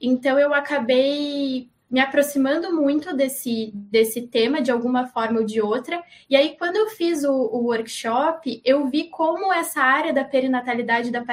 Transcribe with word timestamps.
Então 0.00 0.38
eu 0.38 0.54
acabei 0.54 1.68
me 1.90 1.98
aproximando 1.98 2.72
muito 2.72 3.14
desse, 3.16 3.72
desse 3.74 4.22
tema 4.22 4.62
de 4.62 4.70
alguma 4.70 5.08
forma 5.08 5.40
ou 5.40 5.44
de 5.44 5.60
outra. 5.60 6.00
E 6.28 6.36
aí, 6.36 6.56
quando 6.56 6.76
eu 6.76 6.88
fiz 6.90 7.24
o, 7.24 7.32
o 7.32 7.64
workshop, 7.64 8.62
eu 8.64 8.86
vi 8.86 9.08
como 9.08 9.52
essa 9.52 9.82
área 9.82 10.12
da 10.12 10.22
perinatalidade 10.22 11.08
e 11.08 11.12
da 11.12 11.24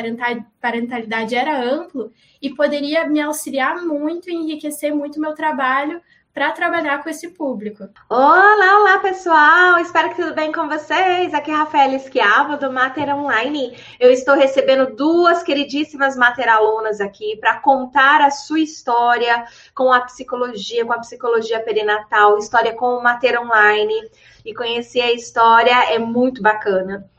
parentalidade 0.60 1.36
era 1.36 1.62
amplo 1.62 2.12
e 2.42 2.50
poderia 2.50 3.08
me 3.08 3.22
auxiliar 3.22 3.86
muito 3.86 4.32
enriquecer 4.32 4.94
muito 4.94 5.22
meu 5.22 5.36
trabalho 5.36 6.02
para 6.38 6.52
trabalhar 6.52 7.02
com 7.02 7.10
esse 7.10 7.30
público. 7.30 7.90
Olá, 8.08 8.80
olá 8.80 9.00
pessoal! 9.00 9.80
Espero 9.80 10.10
que 10.10 10.22
tudo 10.22 10.36
bem 10.36 10.52
com 10.52 10.68
vocês. 10.68 11.34
Aqui 11.34 11.50
é 11.50 11.56
a 11.56 11.58
Rafaela 11.58 11.96
Esquiava 11.96 12.56
do 12.58 12.72
Mater 12.72 13.10
Online. 13.10 13.76
Eu 14.00 14.12
estou 14.12 14.36
recebendo 14.36 14.96
duas 14.96 15.42
queridíssimas 15.42 16.16
Mater 16.16 16.48
alunas 16.48 17.02
aqui 17.02 17.38
para 17.38 17.60
contar 17.60 18.22
a 18.22 18.30
sua 18.30 18.60
história 18.60 19.46
com 19.74 19.92
a 19.92 20.02
psicologia, 20.02 20.86
com 20.86 20.94
a 20.94 21.00
psicologia 21.00 21.60
perinatal, 21.60 22.38
história 22.38 22.76
com 22.76 22.98
o 22.98 23.02
Mater 23.02 23.42
Online 23.42 24.08
e 24.46 24.54
conhecer 24.54 25.02
a 25.02 25.12
história 25.12 25.92
é 25.92 25.98
muito 25.98 26.40
bacana. 26.40 27.10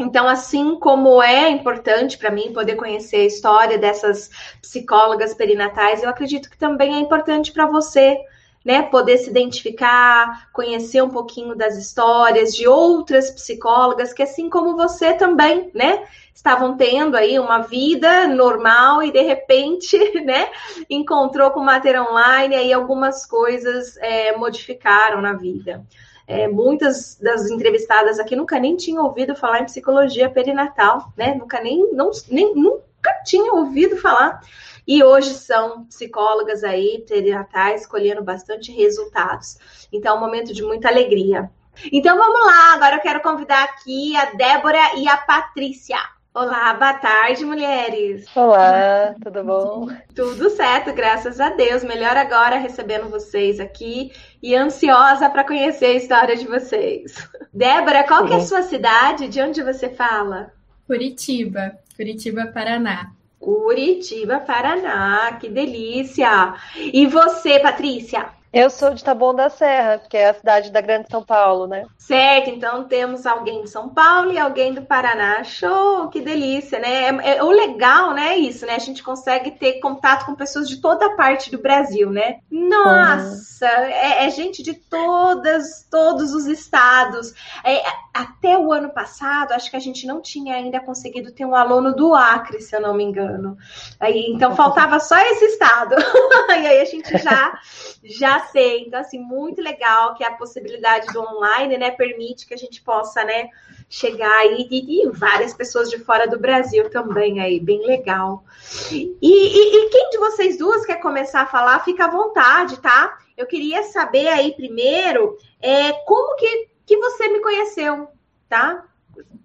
Então, 0.00 0.26
assim 0.26 0.80
como 0.80 1.22
é 1.22 1.48
importante 1.48 2.18
para 2.18 2.32
mim 2.32 2.52
poder 2.52 2.74
conhecer 2.74 3.18
a 3.18 3.26
história 3.26 3.78
dessas 3.78 4.30
psicólogas 4.60 5.32
perinatais, 5.32 6.02
eu 6.02 6.10
acredito 6.10 6.50
que 6.50 6.58
também 6.58 6.96
é 6.96 6.98
importante 6.98 7.52
para 7.52 7.66
você 7.66 8.18
né, 8.64 8.82
poder 8.82 9.18
se 9.18 9.28
identificar, 9.28 10.48
conhecer 10.52 11.02
um 11.02 11.10
pouquinho 11.10 11.54
das 11.54 11.76
histórias 11.76 12.56
de 12.56 12.66
outras 12.66 13.30
psicólogas 13.30 14.12
que, 14.12 14.22
assim 14.22 14.48
como 14.48 14.74
você 14.74 15.12
também, 15.12 15.70
né, 15.74 16.06
estavam 16.34 16.76
tendo 16.76 17.16
aí 17.16 17.38
uma 17.38 17.58
vida 17.58 18.26
normal 18.26 19.02
e 19.02 19.12
de 19.12 19.20
repente, 19.20 19.98
né, 20.24 20.48
encontrou 20.88 21.50
com 21.50 21.60
Mater 21.60 22.02
Online 22.02 22.54
e 22.54 22.58
aí 22.58 22.72
algumas 22.72 23.26
coisas 23.26 23.96
é, 23.98 24.34
modificaram 24.36 25.20
na 25.20 25.34
vida. 25.34 25.84
É, 26.26 26.48
muitas 26.48 27.18
das 27.20 27.50
entrevistadas 27.50 28.18
aqui 28.18 28.34
nunca 28.34 28.58
nem 28.58 28.76
tinham 28.76 29.04
ouvido 29.04 29.36
falar 29.36 29.60
em 29.60 29.66
psicologia 29.66 30.30
perinatal, 30.30 31.12
né? 31.18 31.34
Nunca 31.34 31.60
nem, 31.60 31.92
não, 31.92 32.10
nem 32.30 32.54
nunca 32.54 33.12
tinha 33.26 33.52
ouvido 33.52 33.98
falar 33.98 34.40
e 34.86 35.02
hoje 35.02 35.34
são 35.34 35.84
psicólogas 35.86 36.62
aí, 36.62 37.04
perinatais, 37.08 37.86
colhendo 37.86 38.22
bastante 38.22 38.70
resultados. 38.72 39.56
Então, 39.92 40.14
é 40.14 40.18
um 40.18 40.20
momento 40.20 40.52
de 40.52 40.62
muita 40.62 40.88
alegria. 40.88 41.50
Então, 41.92 42.16
vamos 42.16 42.46
lá. 42.46 42.74
Agora 42.74 42.96
eu 42.96 43.00
quero 43.00 43.20
convidar 43.20 43.64
aqui 43.64 44.16
a 44.16 44.26
Débora 44.26 44.96
e 44.96 45.08
a 45.08 45.16
Patrícia. 45.16 45.98
Olá, 46.34 46.74
boa 46.74 46.94
tarde, 46.94 47.44
mulheres. 47.44 48.26
Olá, 48.34 49.14
tudo 49.22 49.44
bom? 49.44 49.88
Tudo 50.16 50.50
certo, 50.50 50.92
graças 50.92 51.38
a 51.38 51.50
Deus. 51.50 51.84
Melhor 51.84 52.16
agora 52.16 52.58
recebendo 52.58 53.08
vocês 53.08 53.60
aqui 53.60 54.10
e 54.42 54.52
ansiosa 54.52 55.30
para 55.30 55.44
conhecer 55.44 55.86
a 55.86 55.92
história 55.94 56.36
de 56.36 56.44
vocês. 56.44 57.14
Débora, 57.52 58.02
qual 58.02 58.26
que 58.26 58.32
é 58.32 58.36
a 58.38 58.40
sua 58.40 58.62
cidade? 58.62 59.28
De 59.28 59.40
onde 59.40 59.62
você 59.62 59.88
fala? 59.88 60.52
Curitiba, 60.88 61.78
Curitiba, 61.96 62.48
Paraná. 62.48 63.12
Curitiba, 63.44 64.40
Paraná, 64.40 65.36
que 65.38 65.50
delícia! 65.50 66.54
E 66.78 67.06
você, 67.06 67.60
Patrícia? 67.60 68.26
Eu 68.54 68.70
sou 68.70 68.94
de 68.94 69.02
Taboão 69.02 69.34
da 69.34 69.50
Serra, 69.50 70.00
que 70.08 70.16
é 70.16 70.28
a 70.28 70.34
cidade 70.34 70.70
da 70.70 70.80
Grande 70.80 71.08
São 71.10 71.24
Paulo, 71.24 71.66
né? 71.66 71.86
Certo, 71.98 72.50
então 72.50 72.84
temos 72.84 73.26
alguém 73.26 73.62
de 73.62 73.68
São 73.68 73.88
Paulo 73.88 74.30
e 74.30 74.38
alguém 74.38 74.72
do 74.72 74.82
Paraná. 74.82 75.42
Show, 75.42 76.08
que 76.08 76.20
delícia, 76.20 76.78
né? 76.78 77.08
É, 77.08 77.36
é, 77.36 77.42
o 77.42 77.50
legal, 77.50 78.14
né, 78.14 78.34
é 78.34 78.38
isso, 78.38 78.64
né? 78.64 78.76
A 78.76 78.78
gente 78.78 79.02
consegue 79.02 79.50
ter 79.50 79.80
contato 79.80 80.24
com 80.24 80.36
pessoas 80.36 80.68
de 80.68 80.76
toda 80.76 81.16
parte 81.16 81.50
do 81.50 81.60
Brasil, 81.60 82.10
né? 82.10 82.36
Nossa, 82.48 83.66
uhum. 83.66 83.86
é, 83.86 84.24
é, 84.24 84.30
gente 84.30 84.62
de 84.62 84.74
todas, 84.74 85.88
todos 85.90 86.32
os 86.32 86.46
estados. 86.46 87.34
É, 87.64 87.82
até 88.12 88.56
o 88.56 88.72
ano 88.72 88.90
passado, 88.90 89.50
acho 89.50 89.68
que 89.68 89.76
a 89.76 89.80
gente 89.80 90.06
não 90.06 90.22
tinha 90.22 90.54
ainda 90.54 90.78
conseguido 90.78 91.32
ter 91.32 91.44
um 91.44 91.56
aluno 91.56 91.92
do 91.92 92.14
Acre, 92.14 92.60
se 92.60 92.76
eu 92.76 92.80
não 92.80 92.94
me 92.94 93.02
engano. 93.02 93.56
Aí, 93.98 94.26
então 94.28 94.54
faltava 94.54 95.00
só 95.00 95.18
esse 95.18 95.44
estado. 95.46 95.96
e 96.50 96.66
aí 96.66 96.80
a 96.80 96.84
gente 96.84 97.18
já 97.18 97.58
já 98.04 98.43
Então, 98.52 99.00
assim, 99.00 99.18
muito 99.18 99.60
legal 99.60 100.14
que 100.14 100.24
a 100.24 100.32
possibilidade 100.32 101.06
do 101.12 101.20
online, 101.20 101.78
né, 101.78 101.90
permite 101.90 102.46
que 102.46 102.54
a 102.54 102.56
gente 102.56 102.82
possa, 102.82 103.24
né, 103.24 103.48
chegar 103.88 104.32
aí 104.40 104.66
e, 104.70 105.02
e 105.02 105.10
várias 105.10 105.54
pessoas 105.54 105.90
de 105.90 105.98
fora 105.98 106.26
do 106.26 106.38
Brasil 106.38 106.90
também 106.90 107.40
aí, 107.40 107.60
bem 107.60 107.84
legal. 107.86 108.44
E, 108.90 109.16
e, 109.20 109.86
e 109.86 109.90
quem 109.90 110.10
de 110.10 110.18
vocês 110.18 110.58
duas 110.58 110.84
quer 110.84 111.00
começar 111.00 111.42
a 111.42 111.46
falar, 111.46 111.84
fica 111.84 112.06
à 112.06 112.10
vontade, 112.10 112.80
tá? 112.80 113.18
Eu 113.36 113.46
queria 113.46 113.82
saber 113.84 114.28
aí 114.28 114.52
primeiro 114.54 115.36
é, 115.60 115.92
como 116.04 116.36
que, 116.36 116.68
que 116.86 116.96
você 116.96 117.28
me 117.28 117.40
conheceu, 117.40 118.08
tá? 118.48 118.84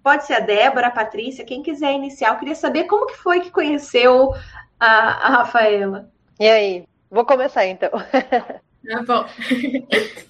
Pode 0.02 0.26
ser 0.26 0.34
a 0.34 0.40
Débora, 0.40 0.88
a 0.88 0.90
Patrícia, 0.90 1.44
quem 1.44 1.62
quiser 1.62 1.92
iniciar. 1.92 2.30
Eu 2.30 2.38
queria 2.38 2.54
saber 2.54 2.84
como 2.84 3.06
que 3.06 3.16
foi 3.16 3.40
que 3.40 3.50
conheceu 3.50 4.32
a, 4.78 5.26
a 5.26 5.28
Rafaela. 5.28 6.10
E 6.38 6.48
aí? 6.48 6.84
Vou 7.10 7.24
começar 7.24 7.66
então. 7.66 7.90
Ah, 8.88 9.02
bom. 9.02 9.24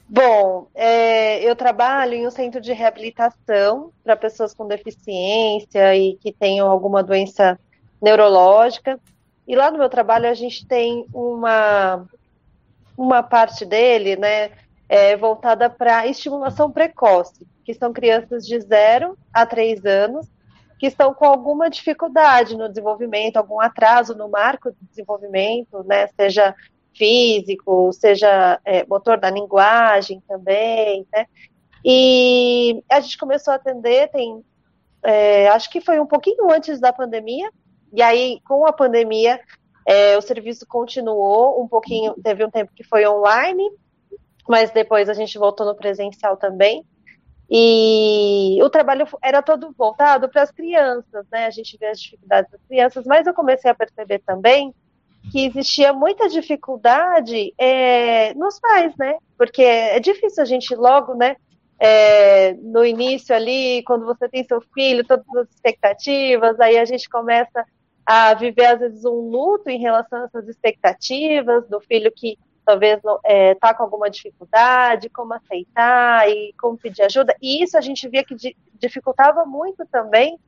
bom, 0.08 0.68
é, 0.74 1.42
eu 1.42 1.54
trabalho 1.54 2.14
em 2.14 2.26
um 2.26 2.30
centro 2.30 2.60
de 2.60 2.72
reabilitação 2.72 3.92
para 4.02 4.16
pessoas 4.16 4.52
com 4.52 4.66
deficiência 4.66 5.94
e 5.94 6.16
que 6.16 6.32
tenham 6.32 6.68
alguma 6.68 7.02
doença 7.02 7.58
neurológica. 8.02 8.98
E 9.46 9.54
lá 9.54 9.70
no 9.70 9.78
meu 9.78 9.88
trabalho 9.88 10.28
a 10.28 10.34
gente 10.34 10.66
tem 10.66 11.06
uma, 11.12 12.06
uma 12.96 13.22
parte 13.22 13.64
dele, 13.64 14.16
né, 14.16 14.50
é, 14.88 15.16
voltada 15.16 15.70
para 15.70 16.06
estimulação 16.06 16.70
precoce, 16.70 17.46
que 17.64 17.72
são 17.72 17.92
crianças 17.92 18.44
de 18.46 18.58
0 18.60 19.16
a 19.32 19.46
3 19.46 19.84
anos 19.84 20.26
que 20.80 20.86
estão 20.86 21.12
com 21.12 21.26
alguma 21.26 21.68
dificuldade 21.68 22.56
no 22.56 22.66
desenvolvimento, 22.66 23.36
algum 23.36 23.60
atraso 23.60 24.14
no 24.14 24.30
marco 24.30 24.70
de 24.72 24.78
desenvolvimento, 24.88 25.84
né, 25.84 26.06
seja 26.16 26.54
físico, 26.94 27.92
seja 27.92 28.60
é, 28.64 28.84
motor 28.86 29.18
da 29.18 29.30
linguagem 29.30 30.22
também, 30.28 31.06
né? 31.12 31.26
E 31.84 32.82
a 32.90 33.00
gente 33.00 33.16
começou 33.16 33.52
a 33.52 33.56
atender, 33.56 34.10
tem, 34.10 34.44
é, 35.02 35.48
acho 35.48 35.70
que 35.70 35.80
foi 35.80 35.98
um 35.98 36.06
pouquinho 36.06 36.50
antes 36.50 36.78
da 36.78 36.92
pandemia, 36.92 37.50
e 37.92 38.02
aí 38.02 38.40
com 38.46 38.66
a 38.66 38.72
pandemia 38.72 39.40
é, 39.86 40.16
o 40.16 40.20
serviço 40.20 40.66
continuou 40.66 41.62
um 41.62 41.66
pouquinho, 41.66 42.14
teve 42.22 42.44
um 42.44 42.50
tempo 42.50 42.72
que 42.74 42.84
foi 42.84 43.06
online, 43.06 43.70
mas 44.48 44.70
depois 44.70 45.08
a 45.08 45.14
gente 45.14 45.38
voltou 45.38 45.66
no 45.66 45.74
presencial 45.74 46.36
também. 46.36 46.84
E 47.52 48.62
o 48.62 48.70
trabalho 48.70 49.06
era 49.20 49.42
todo 49.42 49.74
voltado 49.76 50.28
para 50.28 50.42
as 50.42 50.52
crianças, 50.52 51.26
né? 51.32 51.46
A 51.46 51.50
gente 51.50 51.76
vê 51.76 51.86
as 51.86 52.00
dificuldades 52.00 52.50
das 52.52 52.60
crianças, 52.68 53.04
mas 53.04 53.26
eu 53.26 53.34
comecei 53.34 53.68
a 53.68 53.74
perceber 53.74 54.20
também 54.20 54.72
que 55.30 55.46
existia 55.46 55.92
muita 55.92 56.28
dificuldade 56.28 57.54
é, 57.56 58.34
nos 58.34 58.58
pais, 58.58 58.92
né? 58.96 59.16
Porque 59.38 59.62
é 59.62 60.00
difícil 60.00 60.42
a 60.42 60.46
gente 60.46 60.74
logo, 60.74 61.14
né? 61.14 61.36
É, 61.78 62.52
no 62.54 62.84
início 62.84 63.34
ali, 63.34 63.82
quando 63.84 64.04
você 64.04 64.28
tem 64.28 64.44
seu 64.44 64.60
filho, 64.74 65.06
todas 65.06 65.24
as 65.36 65.48
expectativas, 65.50 66.60
aí 66.60 66.76
a 66.76 66.84
gente 66.84 67.08
começa 67.08 67.64
a 68.04 68.34
viver 68.34 68.66
às 68.66 68.80
vezes 68.80 69.04
um 69.04 69.30
luto 69.30 69.70
em 69.70 69.78
relação 69.78 70.20
a 70.20 70.24
essas 70.24 70.48
expectativas 70.48 71.66
do 71.68 71.80
filho 71.80 72.12
que 72.14 72.36
talvez 72.64 72.98
está 72.98 73.18
é, 73.24 73.54
tá 73.54 73.74
com 73.74 73.82
alguma 73.82 74.10
dificuldade, 74.10 75.08
como 75.08 75.32
aceitar 75.32 76.28
e 76.28 76.52
como 76.60 76.76
pedir 76.76 77.02
ajuda. 77.02 77.34
E 77.40 77.62
isso 77.62 77.78
a 77.78 77.80
gente 77.80 78.08
via 78.08 78.24
que 78.24 78.36
dificultava 78.74 79.44
muito 79.44 79.86
também 79.86 80.38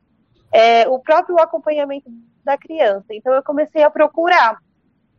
é, 0.52 0.86
o 0.88 0.98
próprio 0.98 1.38
acompanhamento 1.40 2.10
da 2.44 2.58
criança. 2.58 3.06
Então 3.10 3.32
eu 3.32 3.42
comecei 3.42 3.82
a 3.82 3.90
procurar 3.90 4.58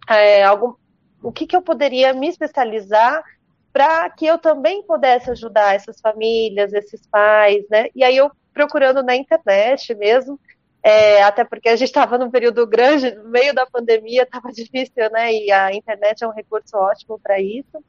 é, 0.10 0.44
algum, 0.44 0.74
o 1.22 1.32
que, 1.32 1.48
que 1.48 1.56
eu 1.56 1.62
poderia 1.62 2.14
me 2.14 2.28
especializar 2.28 3.24
para 3.72 4.10
que 4.12 4.26
eu 4.26 4.38
também 4.38 4.84
pudesse 4.84 5.32
ajudar 5.32 5.76
essas 5.76 6.00
famílias, 6.00 6.74
esses 6.74 7.08
pais, 7.08 7.66
né? 7.70 7.88
E 7.96 8.04
aí 8.04 8.16
eu 8.16 8.32
procurando 8.54 9.02
na 9.02 9.16
internet 9.16 9.96
mesmo, 9.96 10.40
é, 10.84 11.24
até 11.24 11.44
porque 11.44 11.70
a 11.70 11.76
gente 11.76 11.88
estava 11.88 12.18
num 12.18 12.30
período 12.30 12.68
grande, 12.68 13.16
no 13.16 13.30
meio 13.30 13.54
da 13.54 13.66
pandemia, 13.66 14.24
estava 14.24 14.50
difícil, 14.54 15.10
né? 15.12 15.34
E 15.34 15.52
a 15.52 15.74
internet 15.74 16.24
é 16.24 16.28
um 16.28 16.34
recurso 16.34 16.78
ótimo 16.78 17.20
para 17.20 17.40
isso. 17.40 17.84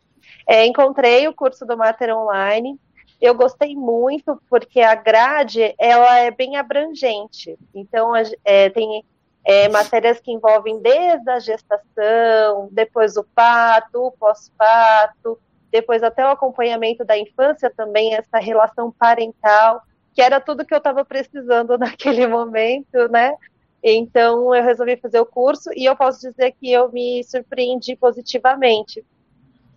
É, 0.48 0.64
encontrei 0.64 1.28
o 1.28 1.34
curso 1.34 1.66
do 1.66 1.76
Mater 1.76 2.16
Online, 2.16 2.78
eu 3.20 3.34
gostei 3.34 3.74
muito 3.74 4.40
porque 4.48 4.80
a 4.80 4.94
grade 4.94 5.74
ela 5.78 6.18
é 6.18 6.30
bem 6.30 6.56
abrangente. 6.56 7.58
Então 7.74 8.12
é, 8.44 8.70
tem 8.70 9.04
é, 9.44 9.68
matérias 9.68 10.20
que 10.20 10.32
envolvem 10.32 10.80
desde 10.80 11.30
a 11.30 11.38
gestação, 11.38 12.68
depois 12.70 13.16
o 13.16 13.24
parto, 13.24 14.06
o 14.06 14.12
pós-parto, 14.12 15.38
depois 15.70 16.02
até 16.02 16.24
o 16.24 16.30
acompanhamento 16.30 17.04
da 17.04 17.18
infância 17.18 17.70
também, 17.76 18.14
essa 18.14 18.38
relação 18.38 18.90
parental, 18.90 19.82
que 20.14 20.22
era 20.22 20.40
tudo 20.40 20.64
que 20.64 20.72
eu 20.72 20.78
estava 20.78 21.04
precisando 21.04 21.76
naquele 21.78 22.26
momento, 22.26 23.08
né? 23.10 23.34
Então, 23.82 24.54
eu 24.54 24.64
resolvi 24.64 24.96
fazer 24.96 25.20
o 25.20 25.26
curso 25.26 25.70
e 25.76 25.84
eu 25.84 25.94
posso 25.94 26.20
dizer 26.20 26.52
que 26.52 26.72
eu 26.72 26.90
me 26.90 27.22
surpreendi 27.22 27.94
positivamente, 27.94 29.04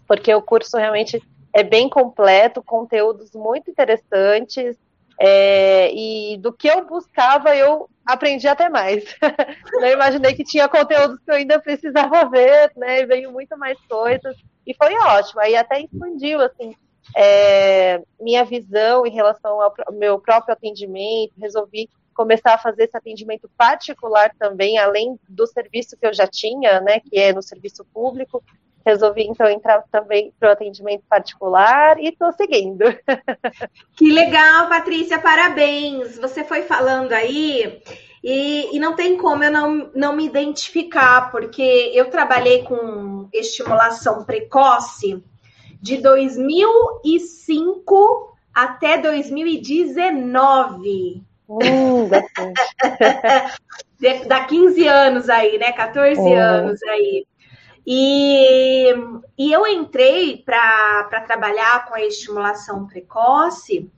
porque 0.07 0.33
o 0.33 0.41
curso 0.41 0.77
realmente 0.77 1.21
é 1.51 1.61
bem 1.61 1.89
completo, 1.89 2.63
conteúdos 2.63 3.31
muito 3.33 3.69
interessantes, 3.69 4.77
é, 5.19 5.91
e 5.93 6.37
do 6.37 6.53
que 6.53 6.67
eu 6.67 6.85
buscava, 6.85 7.55
eu 7.55 7.89
aprendi 8.05 8.47
até 8.47 8.69
mais. 8.69 9.03
eu 9.81 9.91
imaginei 9.91 10.33
que 10.33 10.43
tinha 10.43 10.69
conteúdos 10.69 11.19
que 11.19 11.31
eu 11.31 11.35
ainda 11.35 11.59
precisava 11.59 12.25
ver, 12.29 12.71
né? 12.75 13.05
Veio 13.05 13.31
muito 13.31 13.57
mais 13.57 13.79
coisas. 13.87 14.35
E 14.65 14.73
foi 14.75 14.93
ótimo. 14.95 15.41
Aí 15.41 15.55
até 15.55 15.81
expandiu, 15.81 16.39
assim, 16.41 16.75
é, 17.15 18.01
minha 18.19 18.43
visão 18.43 19.05
em 19.05 19.11
relação 19.11 19.61
ao 19.61 19.73
meu 19.93 20.19
próprio 20.19 20.53
atendimento. 20.53 21.33
Resolvi 21.37 21.89
começar 22.13 22.55
a 22.55 22.57
fazer 22.57 22.85
esse 22.85 22.97
atendimento 22.97 23.49
particular 23.55 24.33
também, 24.39 24.77
além 24.79 25.19
do 25.29 25.45
serviço 25.45 25.95
que 25.95 26.05
eu 26.05 26.13
já 26.13 26.25
tinha, 26.25 26.81
né, 26.81 26.99
que 26.99 27.17
é 27.19 27.31
no 27.31 27.43
serviço 27.43 27.85
público. 27.93 28.43
Resolvi 28.87 29.23
então 29.23 29.49
entrar 29.49 29.83
também 29.91 30.31
para 30.39 30.47
o 30.47 30.51
atendimento 30.53 31.03
particular 31.09 31.99
e 31.99 32.07
estou 32.07 32.31
seguindo. 32.31 32.85
Que 33.97 34.09
legal, 34.11 34.69
Patrícia, 34.69 35.19
parabéns. 35.19 36.17
Você 36.19 36.43
foi 36.43 36.61
falando 36.61 37.11
aí 37.11 37.81
e, 38.23 38.75
e, 38.75 38.79
não 38.79 38.95
tem 38.95 39.17
como 39.17 39.43
eu 39.43 39.51
não, 39.51 39.91
não 39.93 40.15
me 40.15 40.25
identificar, 40.25 41.29
porque 41.31 41.91
eu 41.93 42.09
trabalhei 42.09 42.63
com 42.63 43.27
estimulação 43.33 44.23
precoce 44.23 45.21
de 45.81 45.97
2005 45.97 48.37
até 48.53 48.97
2019. 48.99 51.21
Hum, 51.49 52.09
Dá 54.27 54.45
15 54.45 54.87
anos 54.87 55.27
aí, 55.29 55.57
né? 55.57 55.71
14 55.71 56.21
uhum. 56.21 56.35
anos 56.35 56.83
aí. 56.83 57.25
E, 57.89 58.93
e 59.37 59.53
eu 59.53 59.65
entrei 59.65 60.43
para 60.45 61.21
trabalhar 61.25 61.85
com 61.85 61.95
a 61.95 62.01
estimulação 62.01 62.85
precoce 62.85 63.89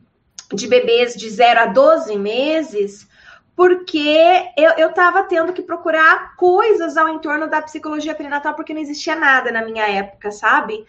de 0.53 0.67
bebês 0.67 1.15
de 1.15 1.27
0 1.27 1.61
a 1.61 1.65
12 1.65 2.15
meses, 2.15 3.09
porque 3.55 4.47
eu 4.77 4.89
estava 4.89 5.23
tendo 5.23 5.53
que 5.53 5.63
procurar 5.63 6.35
coisas 6.35 6.97
ao 6.97 7.09
entorno 7.09 7.49
da 7.49 7.63
psicologia 7.63 8.13
perinatal, 8.13 8.53
porque 8.53 8.75
não 8.75 8.81
existia 8.81 9.15
nada 9.15 9.51
na 9.51 9.65
minha 9.65 9.87
época, 9.87 10.31
sabe? 10.31 10.85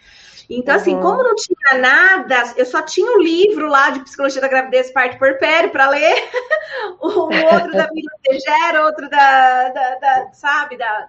Então, 0.47 0.75
assim, 0.75 0.95
uhum. 0.95 1.01
como 1.01 1.23
não 1.23 1.35
tinha 1.35 1.79
nada, 1.79 2.53
eu 2.55 2.65
só 2.65 2.81
tinha 2.81 3.11
o 3.13 3.15
um 3.15 3.21
livro 3.21 3.67
lá 3.67 3.89
de 3.89 4.01
Psicologia 4.01 4.41
da 4.41 4.47
Gravidez, 4.47 4.91
parte 4.91 5.17
por 5.17 5.37
pé 5.39 5.67
para 5.69 5.89
ler, 5.89 6.29
o 6.99 7.07
outro 7.07 7.71
da 7.71 7.87
Miriam 7.93 8.11
Tegera, 8.21 8.85
outro 8.85 9.09
da, 9.09 9.69
da, 9.69 9.95
da, 9.95 10.33
sabe, 10.33 10.77
da, 10.77 11.07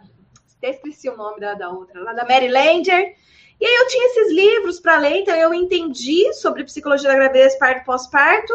até 0.62 0.70
esqueci 0.70 1.08
o 1.08 1.16
nome 1.16 1.40
da, 1.40 1.54
da 1.54 1.68
outra, 1.68 2.00
lá 2.00 2.12
da 2.12 2.24
Mary 2.24 2.48
Langer. 2.48 3.16
E 3.60 3.66
aí 3.66 3.74
eu 3.74 3.86
tinha 3.88 4.06
esses 4.06 4.32
livros 4.32 4.80
para 4.80 4.98
ler, 4.98 5.18
então 5.18 5.34
eu 5.34 5.52
entendi 5.52 6.32
sobre 6.34 6.64
psicologia 6.64 7.08
da 7.08 7.16
gravidez, 7.16 7.58
parto 7.58 7.84
pós-parto. 7.84 8.54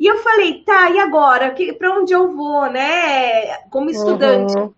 E 0.00 0.06
eu 0.06 0.18
falei, 0.18 0.64
tá, 0.64 0.90
e 0.90 0.98
agora? 0.98 1.54
Para 1.78 1.98
onde 1.98 2.12
eu 2.12 2.34
vou, 2.34 2.66
né? 2.70 3.58
Como 3.70 3.90
estudante. 3.90 4.56
Uhum. 4.56 4.74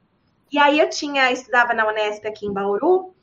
E 0.52 0.58
aí 0.58 0.78
eu 0.78 0.90
tinha, 0.90 1.32
estudava 1.32 1.72
na 1.72 1.88
Unesp 1.88 2.26
aqui 2.26 2.46
em 2.46 2.52
Bauru, 2.52 3.14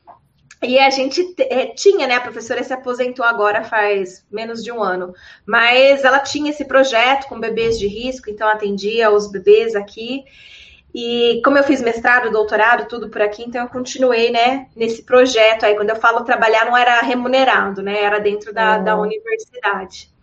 e 0.61 0.79
a 0.79 0.89
gente 0.89 1.35
é, 1.39 1.67
tinha, 1.67 2.07
né? 2.07 2.15
A 2.15 2.21
professora 2.21 2.63
se 2.63 2.73
aposentou 2.73 3.25
agora 3.25 3.63
faz 3.63 4.25
menos 4.31 4.63
de 4.63 4.71
um 4.71 4.81
ano, 4.81 5.13
mas 5.45 6.03
ela 6.03 6.19
tinha 6.19 6.49
esse 6.49 6.63
projeto 6.63 7.27
com 7.27 7.39
bebês 7.39 7.77
de 7.77 7.87
risco, 7.87 8.29
então 8.29 8.47
atendia 8.47 9.11
os 9.11 9.29
bebês 9.29 9.75
aqui. 9.75 10.23
E 10.93 11.41
como 11.43 11.57
eu 11.57 11.63
fiz 11.63 11.81
mestrado, 11.81 12.31
doutorado, 12.31 12.87
tudo 12.87 13.09
por 13.09 13.21
aqui, 13.21 13.43
então 13.43 13.63
eu 13.63 13.69
continuei, 13.69 14.29
né, 14.31 14.67
nesse 14.75 15.01
projeto 15.01 15.65
aí. 15.65 15.75
Quando 15.75 15.89
eu 15.89 15.95
falo 15.95 16.23
trabalhar, 16.23 16.65
não 16.65 16.77
era 16.77 17.01
remunerado, 17.01 17.81
né? 17.81 18.03
Era 18.03 18.19
dentro 18.19 18.53
da, 18.53 18.77
uhum. 18.77 18.83
da 18.83 18.97
universidade. 18.97 20.13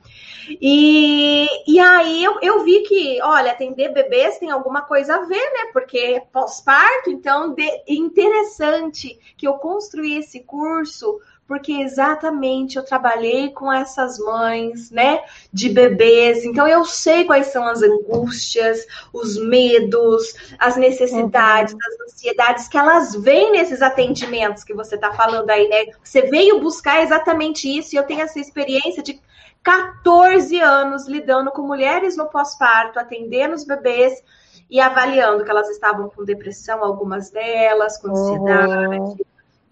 E, 0.61 1.46
e 1.67 1.78
aí 1.78 2.25
eu, 2.25 2.38
eu 2.40 2.64
vi 2.64 2.81
que, 2.82 3.20
olha, 3.22 3.52
atender 3.52 3.93
bebês 3.93 4.38
tem 4.38 4.50
alguma 4.50 4.82
coisa 4.82 5.17
a 5.17 5.25
ver, 5.25 5.52
né? 5.52 5.70
Porque 5.72 6.22
pós-parto, 6.32 7.11
então, 7.11 7.52
de, 7.52 7.69
interessante 7.87 9.19
que 9.37 9.46
eu 9.46 9.55
construí 9.55 10.16
esse 10.16 10.40
curso 10.40 11.20
porque 11.50 11.73
exatamente 11.73 12.76
eu 12.76 12.85
trabalhei 12.85 13.50
com 13.50 13.73
essas 13.73 14.20
mães, 14.20 14.88
né, 14.93 15.20
de 15.52 15.69
bebês, 15.69 16.44
então 16.44 16.64
eu 16.69 16.85
sei 16.85 17.25
quais 17.25 17.49
são 17.49 17.67
as 17.67 17.82
angústias, 17.82 18.87
os 19.12 19.37
medos, 19.37 20.32
as 20.61 20.76
necessidades, 20.76 21.73
uhum. 21.73 21.81
as 21.85 22.12
ansiedades 22.12 22.69
que 22.69 22.79
elas 22.79 23.17
vêm 23.17 23.50
nesses 23.50 23.82
atendimentos 23.82 24.62
que 24.62 24.73
você 24.73 24.94
está 24.94 25.12
falando 25.12 25.50
aí, 25.50 25.69
né? 25.69 25.87
Você 26.05 26.23
veio 26.23 26.61
buscar 26.61 27.02
exatamente 27.02 27.69
isso 27.69 27.97
e 27.97 27.99
eu 27.99 28.05
tenho 28.05 28.20
essa 28.20 28.38
experiência 28.38 29.02
de 29.02 29.20
14 29.61 30.56
anos 30.61 31.08
lidando 31.08 31.50
com 31.50 31.62
mulheres 31.62 32.17
no 32.17 32.26
pós-parto, 32.26 33.00
atendendo 33.00 33.56
os 33.56 33.64
bebês 33.64 34.23
e 34.70 34.79
avaliando 34.79 35.43
que 35.43 35.50
elas 35.50 35.69
estavam 35.69 36.08
com 36.11 36.25
depressão, 36.25 36.85
algumas 36.85 37.29
delas, 37.29 37.99
com 37.99 38.12
ansiedade. 38.12 38.99
Uhum 39.00 39.17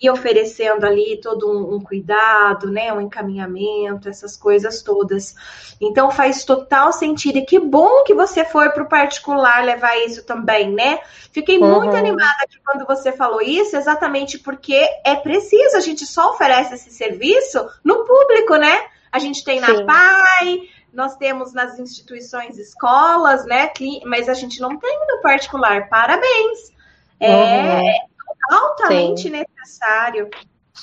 e 0.01 0.09
oferecendo 0.09 0.87
ali 0.87 1.21
todo 1.21 1.51
um, 1.51 1.75
um, 1.75 1.81
cuidado, 1.81 2.71
né, 2.71 2.93
um 2.93 3.01
encaminhamento, 3.01 4.09
essas 4.09 4.37
coisas 4.37 4.81
todas. 4.81 5.35
Então 5.81 6.11
faz 6.11 6.45
total 6.45 6.93
sentido. 6.93 7.39
E 7.39 7.45
que 7.45 7.59
bom 7.59 8.05
que 8.05 8.15
você 8.15 8.45
foi 8.45 8.71
para 8.71 8.85
o 8.85 8.89
particular 8.89 9.65
levar 9.65 9.97
isso 9.99 10.25
também, 10.25 10.73
né? 10.73 11.01
Fiquei 11.33 11.59
uhum. 11.59 11.81
muito 11.81 11.97
animada 11.97 12.47
quando 12.65 12.87
você 12.87 13.11
falou 13.11 13.43
isso, 13.43 13.77
exatamente 13.77 14.39
porque 14.39 14.87
é 15.05 15.17
preciso, 15.17 15.77
a 15.77 15.81
gente 15.81 16.07
só 16.07 16.31
oferece 16.31 16.75
esse 16.75 16.91
serviço 16.91 17.69
no 17.83 18.05
público, 18.05 18.55
né? 18.55 18.87
A 19.11 19.19
gente 19.19 19.43
tem 19.43 19.59
na 19.59 19.75
Sim. 19.75 19.87
PAI, 19.87 20.61
nós 20.93 21.17
temos 21.17 21.53
nas 21.53 21.79
instituições 21.79 22.57
escolas, 22.57 23.45
né? 23.47 23.73
Mas 24.05 24.29
a 24.29 24.35
gente 24.35 24.61
não 24.61 24.79
tem 24.79 24.99
no 25.09 25.23
particular. 25.23 25.89
Parabéns! 25.89 26.73
É, 27.21 27.81
uhum 27.81 28.09
altamente 28.51 29.23
sim. 29.23 29.31
necessário. 29.31 29.58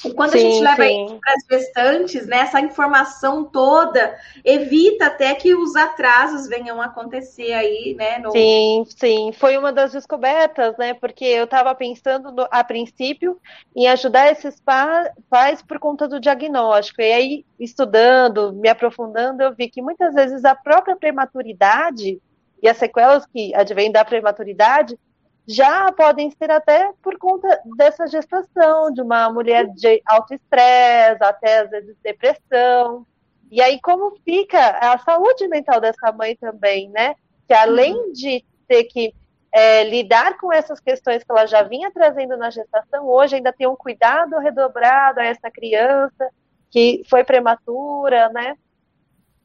E 0.03 0.13
quando 0.13 0.31
sim, 0.31 0.37
a 0.37 0.41
gente 0.41 0.61
leva 0.61 0.85
isso 0.85 1.19
para 1.19 1.33
as 1.33 1.45
gestantes, 1.49 2.27
né, 2.27 2.39
essa 2.39 2.59
informação 2.59 3.45
toda 3.45 4.17
evita 4.43 5.05
até 5.05 5.33
que 5.35 5.55
os 5.55 5.75
atrasos 5.75 6.47
venham 6.47 6.81
a 6.81 6.85
acontecer 6.85 7.53
aí, 7.53 7.95
né? 7.97 8.19
No... 8.19 8.31
Sim, 8.31 8.85
sim. 8.89 9.31
Foi 9.33 9.57
uma 9.57 9.71
das 9.71 9.93
descobertas, 9.93 10.75
né? 10.77 10.93
Porque 10.93 11.23
eu 11.23 11.45
estava 11.45 11.73
pensando 11.73 12.31
no, 12.31 12.47
a 12.51 12.63
princípio 12.63 13.39
em 13.75 13.87
ajudar 13.87 14.31
esses 14.31 14.59
pa 14.59 15.09
pais 15.29 15.61
por 15.61 15.79
conta 15.79 16.07
do 16.07 16.19
diagnóstico. 16.19 17.01
E 17.01 17.13
aí, 17.13 17.45
estudando, 17.59 18.53
me 18.53 18.67
aprofundando, 18.67 19.43
eu 19.43 19.55
vi 19.55 19.69
que 19.69 19.81
muitas 19.81 20.13
vezes 20.13 20.43
a 20.43 20.55
própria 20.55 20.95
prematuridade 20.95 22.19
e 22.61 22.67
as 22.67 22.77
sequelas 22.77 23.25
que 23.25 23.53
advêm 23.55 23.91
da 23.91 24.03
prematuridade 24.03 24.97
já 25.47 25.91
podem 25.91 26.31
ser 26.31 26.49
até 26.49 26.91
por 27.03 27.17
conta 27.17 27.61
dessa 27.77 28.07
gestação, 28.07 28.91
de 28.91 29.01
uma 29.01 29.29
mulher 29.29 29.67
de 29.67 30.01
alto 30.05 30.33
estresse, 30.33 31.23
até 31.23 31.59
às 31.59 31.69
vezes 31.69 31.95
depressão. 32.03 33.05
E 33.51 33.61
aí, 33.61 33.79
como 33.79 34.17
fica 34.23 34.59
a 34.79 34.97
saúde 34.97 35.47
mental 35.47 35.79
dessa 35.79 36.11
mãe 36.11 36.35
também, 36.35 36.89
né? 36.89 37.15
Que 37.47 37.53
além 37.53 37.93
uhum. 37.93 38.11
de 38.11 38.43
ter 38.67 38.85
que 38.85 39.13
é, 39.51 39.83
lidar 39.83 40.37
com 40.37 40.51
essas 40.51 40.79
questões 40.79 41.23
que 41.23 41.31
ela 41.31 41.45
já 41.45 41.61
vinha 41.61 41.91
trazendo 41.91 42.35
na 42.35 42.49
gestação, 42.49 43.07
hoje 43.07 43.35
ainda 43.35 43.53
tem 43.53 43.67
um 43.67 43.75
cuidado 43.75 44.37
redobrado 44.39 45.19
a 45.19 45.25
essa 45.25 45.49
criança 45.51 46.29
que 46.71 47.03
foi 47.07 47.23
prematura, 47.23 48.29
né? 48.29 48.57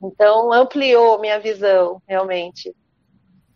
Então, 0.03 0.51
ampliou 0.51 1.21
minha 1.21 1.39
visão, 1.39 2.03
realmente. 2.09 2.75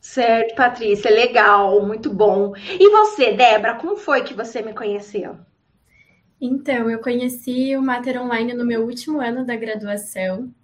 Certo, 0.04 0.54
Patrícia, 0.54 1.10
legal, 1.10 1.80
muito 1.84 2.12
bom. 2.12 2.52
E 2.78 2.90
você, 2.90 3.32
Débora, 3.32 3.76
como 3.76 3.96
foi 3.96 4.22
que 4.22 4.34
você 4.34 4.60
me 4.60 4.74
conheceu? 4.74 5.38
Então, 6.38 6.90
eu 6.90 6.98
conheci 7.00 7.74
o 7.74 7.80
Mater 7.80 8.20
Online 8.20 8.52
no 8.52 8.66
meu 8.66 8.84
último 8.84 9.18
ano 9.18 9.46
da 9.46 9.56
graduação 9.56 10.54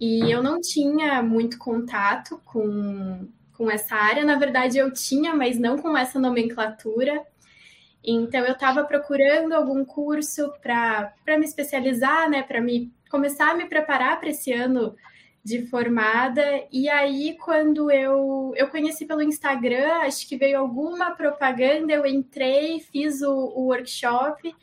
e 0.00 0.28
eu 0.28 0.42
não 0.42 0.60
tinha 0.60 1.22
muito 1.22 1.56
contato 1.56 2.42
com, 2.44 3.28
com 3.56 3.70
essa 3.70 3.94
área. 3.94 4.24
Na 4.24 4.34
verdade, 4.34 4.76
eu 4.76 4.92
tinha, 4.92 5.32
mas 5.32 5.56
não 5.56 5.78
com 5.78 5.96
essa 5.96 6.18
nomenclatura. 6.18 7.22
Então, 8.02 8.44
eu 8.44 8.54
estava 8.54 8.82
procurando 8.82 9.52
algum 9.52 9.84
curso 9.84 10.52
para 10.60 11.14
me 11.38 11.44
especializar, 11.44 12.28
né, 12.28 12.42
para 12.42 12.60
me 12.60 12.92
começar 13.08 13.52
a 13.52 13.54
me 13.54 13.66
preparar 13.66 14.18
para 14.18 14.30
esse 14.30 14.52
ano 14.52 14.96
de 15.44 15.66
formada. 15.66 16.42
E 16.72 16.88
aí, 16.88 17.36
quando 17.38 17.90
eu, 17.90 18.54
eu 18.56 18.68
conheci 18.68 19.04
pelo 19.04 19.22
Instagram, 19.22 19.92
acho 20.00 20.26
que 20.26 20.38
veio 20.38 20.58
alguma 20.58 21.10
propaganda, 21.10 21.92
eu 21.92 22.06
entrei, 22.06 22.80
fiz 22.80 23.20
o, 23.20 23.30
o 23.30 23.66
workshop 23.66 24.54